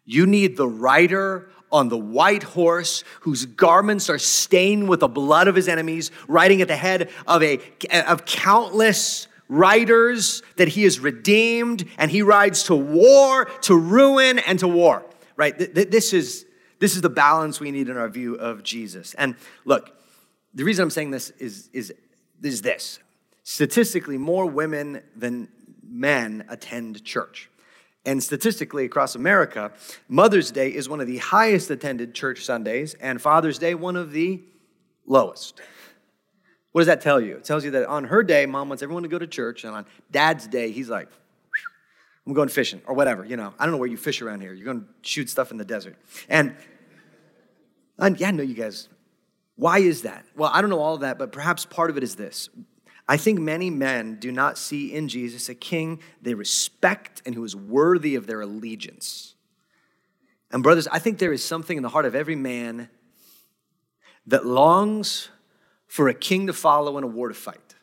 You 0.05 0.25
need 0.25 0.57
the 0.57 0.67
rider 0.67 1.51
on 1.71 1.89
the 1.89 1.97
white 1.97 2.43
horse 2.43 3.03
whose 3.21 3.45
garments 3.45 4.09
are 4.09 4.17
stained 4.17 4.89
with 4.89 5.01
the 5.01 5.07
blood 5.07 5.47
of 5.47 5.55
his 5.55 5.67
enemies, 5.67 6.09
riding 6.27 6.61
at 6.61 6.67
the 6.67 6.75
head 6.75 7.09
of, 7.27 7.43
a, 7.43 7.59
of 8.07 8.25
countless 8.25 9.27
riders 9.47 10.41
that 10.57 10.69
he 10.69 10.83
has 10.83 10.99
redeemed, 10.99 11.85
and 11.97 12.09
he 12.09 12.21
rides 12.21 12.63
to 12.63 12.75
war, 12.75 13.45
to 13.61 13.75
ruin, 13.75 14.39
and 14.39 14.59
to 14.59 14.67
war. 14.67 15.05
Right? 15.35 15.57
This 15.57 16.13
is, 16.13 16.45
this 16.79 16.95
is 16.95 17.01
the 17.01 17.09
balance 17.09 17.59
we 17.59 17.71
need 17.71 17.87
in 17.87 17.97
our 17.97 18.09
view 18.09 18.35
of 18.35 18.63
Jesus. 18.63 19.13
And 19.13 19.35
look, 19.65 19.95
the 20.53 20.63
reason 20.63 20.83
I'm 20.83 20.89
saying 20.89 21.11
this 21.11 21.29
is, 21.31 21.69
is, 21.71 21.93
is 22.41 22.61
this 22.61 22.99
statistically, 23.43 24.17
more 24.17 24.45
women 24.45 25.01
than 25.15 25.47
men 25.89 26.45
attend 26.49 27.03
church. 27.03 27.49
And 28.05 28.23
statistically, 28.23 28.85
across 28.85 29.15
America, 29.15 29.71
Mother's 30.07 30.51
Day 30.51 30.69
is 30.69 30.87
one 30.87 31.01
of 31.01 31.07
the 31.07 31.17
highest 31.17 31.69
attended 31.69 32.13
church 32.13 32.45
Sundays, 32.45 32.93
and 32.95 33.21
Father's 33.21 33.57
Day, 33.57 33.75
one 33.75 33.95
of 33.95 34.11
the 34.11 34.41
lowest. 35.05 35.61
What 36.71 36.81
does 36.81 36.87
that 36.87 37.01
tell 37.01 37.19
you? 37.19 37.35
It 37.35 37.43
tells 37.43 37.65
you 37.65 37.71
that 37.71 37.87
on 37.87 38.05
her 38.05 38.23
day, 38.23 38.45
mom 38.45 38.69
wants 38.69 38.83
everyone 38.83 39.03
to 39.03 39.09
go 39.09 39.19
to 39.19 39.27
church, 39.27 39.63
and 39.63 39.75
on 39.75 39.85
dad's 40.11 40.47
day, 40.47 40.71
he's 40.71 40.89
like, 40.89 41.09
I'm 42.25 42.33
going 42.33 42.49
fishing 42.49 42.81
or 42.85 42.93
whatever, 42.93 43.25
you 43.25 43.35
know. 43.37 43.53
I 43.57 43.65
don't 43.65 43.71
know 43.71 43.79
where 43.79 43.89
you 43.89 43.97
fish 43.97 44.21
around 44.21 44.41
here. 44.41 44.53
You're 44.53 44.65
going 44.65 44.81
to 44.81 44.87
shoot 45.01 45.29
stuff 45.29 45.51
in 45.51 45.57
the 45.57 45.65
desert. 45.65 45.95
And, 46.29 46.55
and 47.97 48.19
yeah, 48.19 48.27
I 48.27 48.31
know 48.31 48.43
you 48.43 48.53
guys. 48.53 48.87
Why 49.55 49.79
is 49.79 50.03
that? 50.03 50.25
Well, 50.35 50.51
I 50.53 50.61
don't 50.61 50.69
know 50.69 50.79
all 50.79 50.93
of 50.93 51.01
that, 51.01 51.17
but 51.17 51.31
perhaps 51.31 51.65
part 51.65 51.89
of 51.89 51.97
it 51.97 52.03
is 52.03 52.15
this. 52.15 52.49
I 53.09 53.17
think 53.17 53.39
many 53.39 53.71
men 53.71 54.17
do 54.19 54.31
not 54.31 54.55
see 54.55 54.93
in 54.93 55.07
Jesus 55.07 55.49
a 55.49 55.55
king 55.55 55.99
they 56.21 56.35
respect 56.35 57.23
and 57.25 57.33
who 57.33 57.43
is 57.43 57.55
worthy 57.55 58.13
of 58.13 58.27
their 58.27 58.39
allegiance. 58.39 59.33
And, 60.51 60.61
brothers, 60.61 60.87
I 60.87 60.99
think 60.99 61.17
there 61.17 61.33
is 61.33 61.43
something 61.43 61.75
in 61.75 61.81
the 61.81 61.89
heart 61.89 62.05
of 62.05 62.13
every 62.13 62.35
man 62.35 62.87
that 64.27 64.45
longs 64.45 65.29
for 65.87 66.07
a 66.07 66.13
king 66.13 66.45
to 66.47 66.53
follow 66.53 66.97
and 66.97 67.03
a 67.03 67.07
war 67.07 67.29
to 67.29 67.33
fight. 67.33 67.75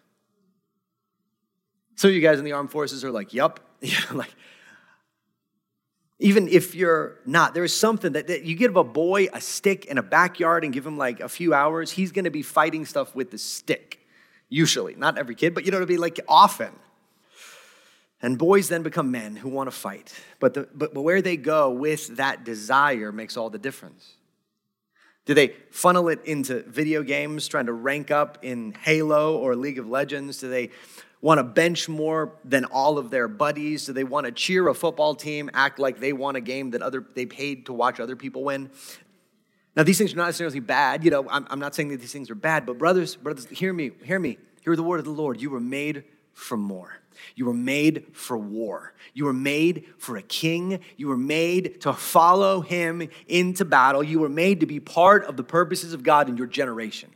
Of 2.04 2.12
you 2.12 2.20
guys 2.20 2.38
in 2.38 2.44
the 2.44 2.52
armed 2.52 2.70
forces 2.70 3.02
are 3.02 3.10
like, 3.10 3.34
yup. 3.34 3.58
like, 4.12 4.32
even 6.20 6.46
if 6.46 6.76
you're 6.76 7.18
not, 7.26 7.52
there 7.52 7.64
is 7.64 7.74
something 7.74 8.12
that, 8.12 8.28
that, 8.28 8.44
you 8.44 8.54
give 8.54 8.76
a 8.76 8.84
boy 8.84 9.26
a 9.32 9.40
stick 9.40 9.86
in 9.86 9.98
a 9.98 10.04
backyard 10.04 10.62
and 10.62 10.72
give 10.72 10.86
him 10.86 10.96
like 10.96 11.18
a 11.18 11.28
few 11.28 11.52
hours, 11.52 11.90
he's 11.90 12.12
gonna 12.12 12.30
be 12.30 12.42
fighting 12.42 12.84
stuff 12.86 13.12
with 13.16 13.32
the 13.32 13.38
stick. 13.38 14.05
Usually, 14.48 14.94
not 14.94 15.18
every 15.18 15.34
kid, 15.34 15.54
but 15.54 15.64
you 15.64 15.72
know, 15.72 15.80
to 15.80 15.86
be 15.86 15.96
like 15.96 16.20
often. 16.28 16.72
And 18.22 18.38
boys 18.38 18.68
then 18.68 18.82
become 18.82 19.10
men 19.10 19.36
who 19.36 19.48
want 19.48 19.68
to 19.68 19.76
fight. 19.76 20.14
But, 20.40 20.54
the, 20.54 20.68
but, 20.74 20.94
where 20.94 21.20
they 21.20 21.36
go 21.36 21.70
with 21.70 22.16
that 22.16 22.44
desire 22.44 23.12
makes 23.12 23.36
all 23.36 23.50
the 23.50 23.58
difference. 23.58 24.14
Do 25.26 25.34
they 25.34 25.54
funnel 25.70 26.08
it 26.08 26.24
into 26.24 26.62
video 26.62 27.02
games, 27.02 27.48
trying 27.48 27.66
to 27.66 27.72
rank 27.72 28.10
up 28.10 28.38
in 28.42 28.74
Halo 28.82 29.36
or 29.36 29.54
League 29.54 29.78
of 29.78 29.88
Legends? 29.88 30.38
Do 30.38 30.48
they 30.48 30.70
want 31.20 31.38
to 31.38 31.44
bench 31.44 31.88
more 31.88 32.32
than 32.44 32.64
all 32.66 32.96
of 32.96 33.10
their 33.10 33.26
buddies? 33.26 33.86
Do 33.86 33.92
they 33.92 34.04
want 34.04 34.26
to 34.26 34.32
cheer 34.32 34.68
a 34.68 34.74
football 34.74 35.14
team, 35.14 35.50
act 35.52 35.78
like 35.78 35.98
they 35.98 36.12
won 36.12 36.36
a 36.36 36.40
game 36.40 36.70
that 36.70 36.82
other 36.82 37.04
they 37.14 37.26
paid 37.26 37.66
to 37.66 37.72
watch 37.72 37.98
other 37.98 38.16
people 38.16 38.44
win? 38.44 38.70
Now, 39.76 39.82
these 39.82 39.98
things 39.98 40.14
are 40.14 40.16
not 40.16 40.26
necessarily 40.26 40.60
bad. 40.60 41.04
You 41.04 41.10
know, 41.10 41.28
I'm, 41.28 41.46
I'm 41.50 41.60
not 41.60 41.74
saying 41.74 41.88
that 41.90 42.00
these 42.00 42.12
things 42.12 42.30
are 42.30 42.34
bad, 42.34 42.64
but 42.64 42.78
brothers, 42.78 43.14
brothers, 43.14 43.46
hear 43.46 43.72
me, 43.72 43.90
hear 44.02 44.18
me. 44.18 44.38
Hear 44.62 44.74
the 44.74 44.82
word 44.82 44.98
of 44.98 45.04
the 45.04 45.12
Lord. 45.12 45.40
You 45.40 45.50
were 45.50 45.60
made 45.60 46.04
for 46.32 46.56
more. 46.56 46.98
You 47.34 47.46
were 47.46 47.54
made 47.54 48.06
for 48.12 48.36
war. 48.36 48.94
You 49.14 49.26
were 49.26 49.32
made 49.32 49.86
for 49.98 50.16
a 50.16 50.22
king. 50.22 50.80
You 50.96 51.08
were 51.08 51.16
made 51.16 51.80
to 51.82 51.92
follow 51.92 52.62
him 52.62 53.08
into 53.28 53.64
battle. 53.64 54.02
You 54.02 54.18
were 54.18 54.28
made 54.28 54.60
to 54.60 54.66
be 54.66 54.80
part 54.80 55.24
of 55.24 55.36
the 55.36 55.44
purposes 55.44 55.92
of 55.92 56.02
God 56.02 56.28
in 56.28 56.36
your 56.36 56.46
generation. 56.46 57.10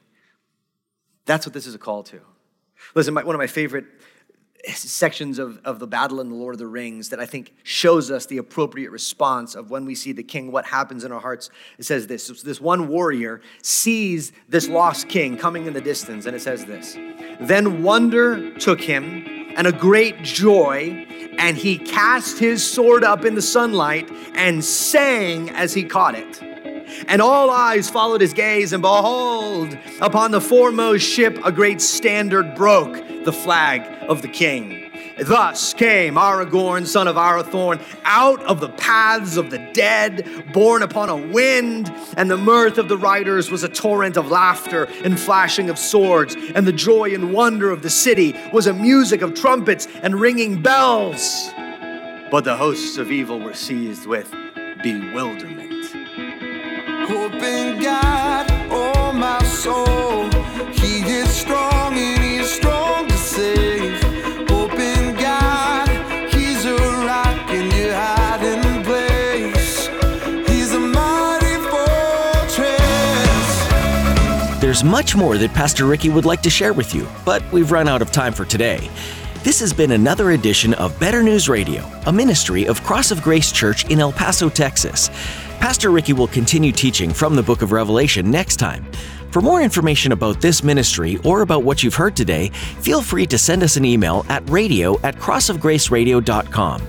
That's 1.24 1.46
what 1.46 1.52
this 1.52 1.66
is 1.66 1.74
a 1.74 1.78
call 1.78 2.02
to. 2.04 2.20
Listen, 2.94 3.14
my, 3.14 3.24
one 3.24 3.34
of 3.34 3.38
my 3.38 3.46
favorite 3.46 3.84
sections 4.68 5.38
of, 5.38 5.60
of 5.64 5.78
the 5.78 5.86
battle 5.86 6.20
in 6.20 6.28
the 6.28 6.34
Lord 6.34 6.54
of 6.54 6.58
the 6.58 6.66
Rings 6.66 7.08
that 7.10 7.20
I 7.20 7.26
think 7.26 7.52
shows 7.62 8.10
us 8.10 8.26
the 8.26 8.38
appropriate 8.38 8.90
response 8.90 9.54
of 9.54 9.70
when 9.70 9.84
we 9.84 9.94
see 9.94 10.12
the 10.12 10.22
king, 10.22 10.52
what 10.52 10.66
happens 10.66 11.04
in 11.04 11.12
our 11.12 11.20
hearts. 11.20 11.50
It 11.78 11.84
says 11.84 12.06
this 12.06 12.28
this 12.42 12.60
one 12.60 12.88
warrior 12.88 13.40
sees 13.62 14.32
this 14.48 14.68
lost 14.68 15.08
king 15.08 15.36
coming 15.36 15.66
in 15.66 15.72
the 15.72 15.80
distance, 15.80 16.26
and 16.26 16.36
it 16.36 16.40
says 16.40 16.64
this 16.64 16.94
Then 17.40 17.82
wonder 17.82 18.52
took 18.58 18.80
him, 18.80 19.24
and 19.56 19.66
a 19.66 19.72
great 19.72 20.22
joy, 20.22 21.06
and 21.38 21.56
he 21.56 21.78
cast 21.78 22.38
his 22.38 22.68
sword 22.68 23.04
up 23.04 23.24
in 23.24 23.34
the 23.34 23.42
sunlight 23.42 24.10
and 24.34 24.64
sang 24.64 25.50
as 25.50 25.72
he 25.74 25.84
caught 25.84 26.14
it. 26.14 26.49
And 27.06 27.20
all 27.20 27.50
eyes 27.50 27.90
followed 27.90 28.20
his 28.20 28.32
gaze, 28.32 28.72
and 28.72 28.82
behold, 28.82 29.76
upon 30.00 30.30
the 30.30 30.40
foremost 30.40 31.04
ship 31.04 31.38
a 31.44 31.52
great 31.52 31.80
standard 31.80 32.54
broke, 32.54 33.24
the 33.24 33.32
flag 33.32 33.82
of 34.08 34.22
the 34.22 34.28
king. 34.28 34.90
Thus 35.20 35.74
came 35.74 36.14
Aragorn, 36.14 36.86
son 36.86 37.06
of 37.06 37.16
Arathorn, 37.16 37.82
out 38.04 38.42
of 38.44 38.60
the 38.60 38.70
paths 38.70 39.36
of 39.36 39.50
the 39.50 39.58
dead, 39.74 40.50
borne 40.54 40.82
upon 40.82 41.10
a 41.10 41.16
wind, 41.16 41.92
and 42.16 42.30
the 42.30 42.38
mirth 42.38 42.78
of 42.78 42.88
the 42.88 42.96
riders 42.96 43.50
was 43.50 43.62
a 43.62 43.68
torrent 43.68 44.16
of 44.16 44.30
laughter 44.30 44.84
and 45.04 45.20
flashing 45.20 45.68
of 45.68 45.78
swords, 45.78 46.34
and 46.54 46.66
the 46.66 46.72
joy 46.72 47.12
and 47.12 47.34
wonder 47.34 47.70
of 47.70 47.82
the 47.82 47.90
city 47.90 48.34
was 48.50 48.66
a 48.66 48.72
music 48.72 49.20
of 49.20 49.34
trumpets 49.34 49.86
and 50.02 50.18
ringing 50.18 50.62
bells. 50.62 51.50
But 52.30 52.44
the 52.44 52.56
hosts 52.56 52.96
of 52.96 53.10
evil 53.12 53.38
were 53.40 53.54
seized 53.54 54.06
with 54.06 54.32
bewilderment. 54.82 55.59
There's 74.60 74.84
much 74.84 75.16
more 75.16 75.36
that 75.36 75.52
Pastor 75.52 75.86
Ricky 75.86 76.10
would 76.10 76.24
like 76.24 76.42
to 76.42 76.50
share 76.50 76.72
with 76.72 76.94
you, 76.94 77.08
but 77.24 77.42
we've 77.50 77.72
run 77.72 77.88
out 77.88 78.02
of 78.02 78.12
time 78.12 78.32
for 78.32 78.44
today. 78.44 78.88
This 79.42 79.58
has 79.58 79.72
been 79.72 79.90
another 79.90 80.30
edition 80.30 80.74
of 80.74 80.96
Better 81.00 81.24
News 81.24 81.48
Radio, 81.48 81.82
a 82.06 82.12
ministry 82.12 82.66
of 82.66 82.82
Cross 82.84 83.10
of 83.10 83.20
Grace 83.20 83.50
Church 83.50 83.84
in 83.90 83.98
El 83.98 84.12
Paso, 84.12 84.48
Texas. 84.48 85.10
Pastor 85.60 85.90
Ricky 85.90 86.14
will 86.14 86.26
continue 86.26 86.72
teaching 86.72 87.12
from 87.12 87.36
the 87.36 87.42
book 87.42 87.60
of 87.60 87.70
Revelation 87.70 88.30
next 88.30 88.56
time. 88.56 88.90
For 89.30 89.42
more 89.42 89.60
information 89.60 90.10
about 90.12 90.40
this 90.40 90.64
ministry 90.64 91.18
or 91.18 91.42
about 91.42 91.64
what 91.64 91.82
you've 91.82 91.94
heard 91.94 92.16
today, 92.16 92.48
feel 92.80 93.02
free 93.02 93.26
to 93.26 93.36
send 93.36 93.62
us 93.62 93.76
an 93.76 93.84
email 93.84 94.24
at 94.30 94.48
radio 94.48 94.98
at 95.02 95.16
crossofgraceradio.com. 95.16 96.82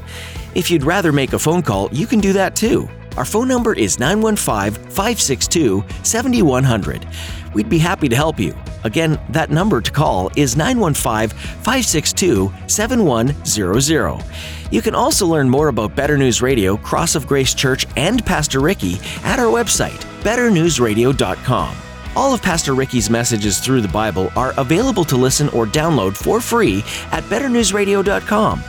If 0.55 0.71
you'd 0.71 0.83
rather 0.83 1.11
make 1.11 1.33
a 1.33 1.39
phone 1.39 1.61
call, 1.61 1.89
you 1.91 2.07
can 2.07 2.21
do 2.21 2.31
that 2.31 2.55
too. 2.55 2.89
Our 3.17 3.25
phone 3.25 3.47
number 3.47 3.73
is 3.73 3.99
915 3.99 4.73
562 4.89 5.83
7100. 6.03 7.07
We'd 7.53 7.69
be 7.69 7.77
happy 7.77 8.07
to 8.07 8.15
help 8.15 8.39
you. 8.39 8.55
Again, 8.83 9.19
that 9.29 9.49
number 9.49 9.81
to 9.81 9.91
call 9.91 10.31
is 10.35 10.55
915 10.55 11.37
562 11.37 12.51
7100. 12.67 14.23
You 14.71 14.81
can 14.81 14.95
also 14.95 15.27
learn 15.27 15.49
more 15.49 15.67
about 15.67 15.95
Better 15.95 16.17
News 16.17 16.41
Radio, 16.41 16.77
Cross 16.77 17.15
of 17.15 17.27
Grace 17.27 17.53
Church, 17.53 17.85
and 17.97 18.25
Pastor 18.25 18.61
Ricky 18.61 18.95
at 19.23 19.37
our 19.39 19.51
website, 19.51 19.99
betternewsradio.com. 20.23 21.75
All 22.15 22.33
of 22.33 22.41
Pastor 22.41 22.73
Ricky's 22.73 23.09
messages 23.09 23.59
through 23.59 23.81
the 23.81 23.87
Bible 23.87 24.31
are 24.35 24.53
available 24.57 25.03
to 25.05 25.15
listen 25.15 25.49
or 25.49 25.65
download 25.65 26.15
for 26.15 26.41
free 26.41 26.79
at 27.11 27.23
betternewsradio.com. 27.25 28.63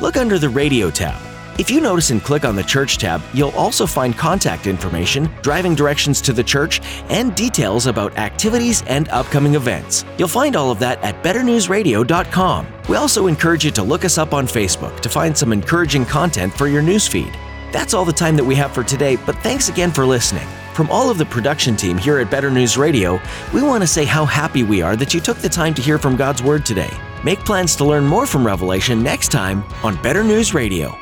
Look 0.00 0.16
under 0.16 0.38
the 0.38 0.48
Radio 0.48 0.90
tab. 0.90 1.33
If 1.56 1.70
you 1.70 1.80
notice 1.80 2.10
and 2.10 2.20
click 2.20 2.44
on 2.44 2.56
the 2.56 2.64
Church 2.64 2.98
tab, 2.98 3.22
you'll 3.32 3.50
also 3.50 3.86
find 3.86 4.18
contact 4.18 4.66
information, 4.66 5.30
driving 5.40 5.76
directions 5.76 6.20
to 6.22 6.32
the 6.32 6.42
church, 6.42 6.80
and 7.10 7.32
details 7.36 7.86
about 7.86 8.18
activities 8.18 8.82
and 8.88 9.08
upcoming 9.10 9.54
events. 9.54 10.04
You'll 10.18 10.26
find 10.26 10.56
all 10.56 10.72
of 10.72 10.80
that 10.80 11.00
at 11.04 11.22
betternewsradio.com. 11.22 12.66
We 12.88 12.96
also 12.96 13.28
encourage 13.28 13.64
you 13.64 13.70
to 13.70 13.84
look 13.84 14.04
us 14.04 14.18
up 14.18 14.34
on 14.34 14.46
Facebook 14.48 14.98
to 14.98 15.08
find 15.08 15.36
some 15.38 15.52
encouraging 15.52 16.06
content 16.06 16.52
for 16.52 16.66
your 16.66 16.82
newsfeed. 16.82 17.32
That's 17.70 17.94
all 17.94 18.04
the 18.04 18.12
time 18.12 18.34
that 18.34 18.44
we 18.44 18.56
have 18.56 18.72
for 18.72 18.82
today, 18.82 19.14
but 19.24 19.36
thanks 19.38 19.68
again 19.68 19.92
for 19.92 20.04
listening. 20.04 20.48
From 20.74 20.90
all 20.90 21.08
of 21.08 21.18
the 21.18 21.26
production 21.26 21.76
team 21.76 21.96
here 21.96 22.18
at 22.18 22.32
Better 22.32 22.50
News 22.50 22.76
Radio, 22.76 23.20
we 23.52 23.62
want 23.62 23.84
to 23.84 23.86
say 23.86 24.04
how 24.04 24.24
happy 24.24 24.64
we 24.64 24.82
are 24.82 24.96
that 24.96 25.14
you 25.14 25.20
took 25.20 25.38
the 25.38 25.48
time 25.48 25.72
to 25.74 25.82
hear 25.82 25.98
from 25.98 26.16
God's 26.16 26.42
Word 26.42 26.66
today. 26.66 26.90
Make 27.22 27.38
plans 27.44 27.76
to 27.76 27.84
learn 27.84 28.04
more 28.04 28.26
from 28.26 28.44
Revelation 28.44 29.04
next 29.04 29.28
time 29.28 29.62
on 29.84 30.02
Better 30.02 30.24
News 30.24 30.52
Radio. 30.52 30.98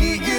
You. 0.00 0.14
yeah. 0.14 0.33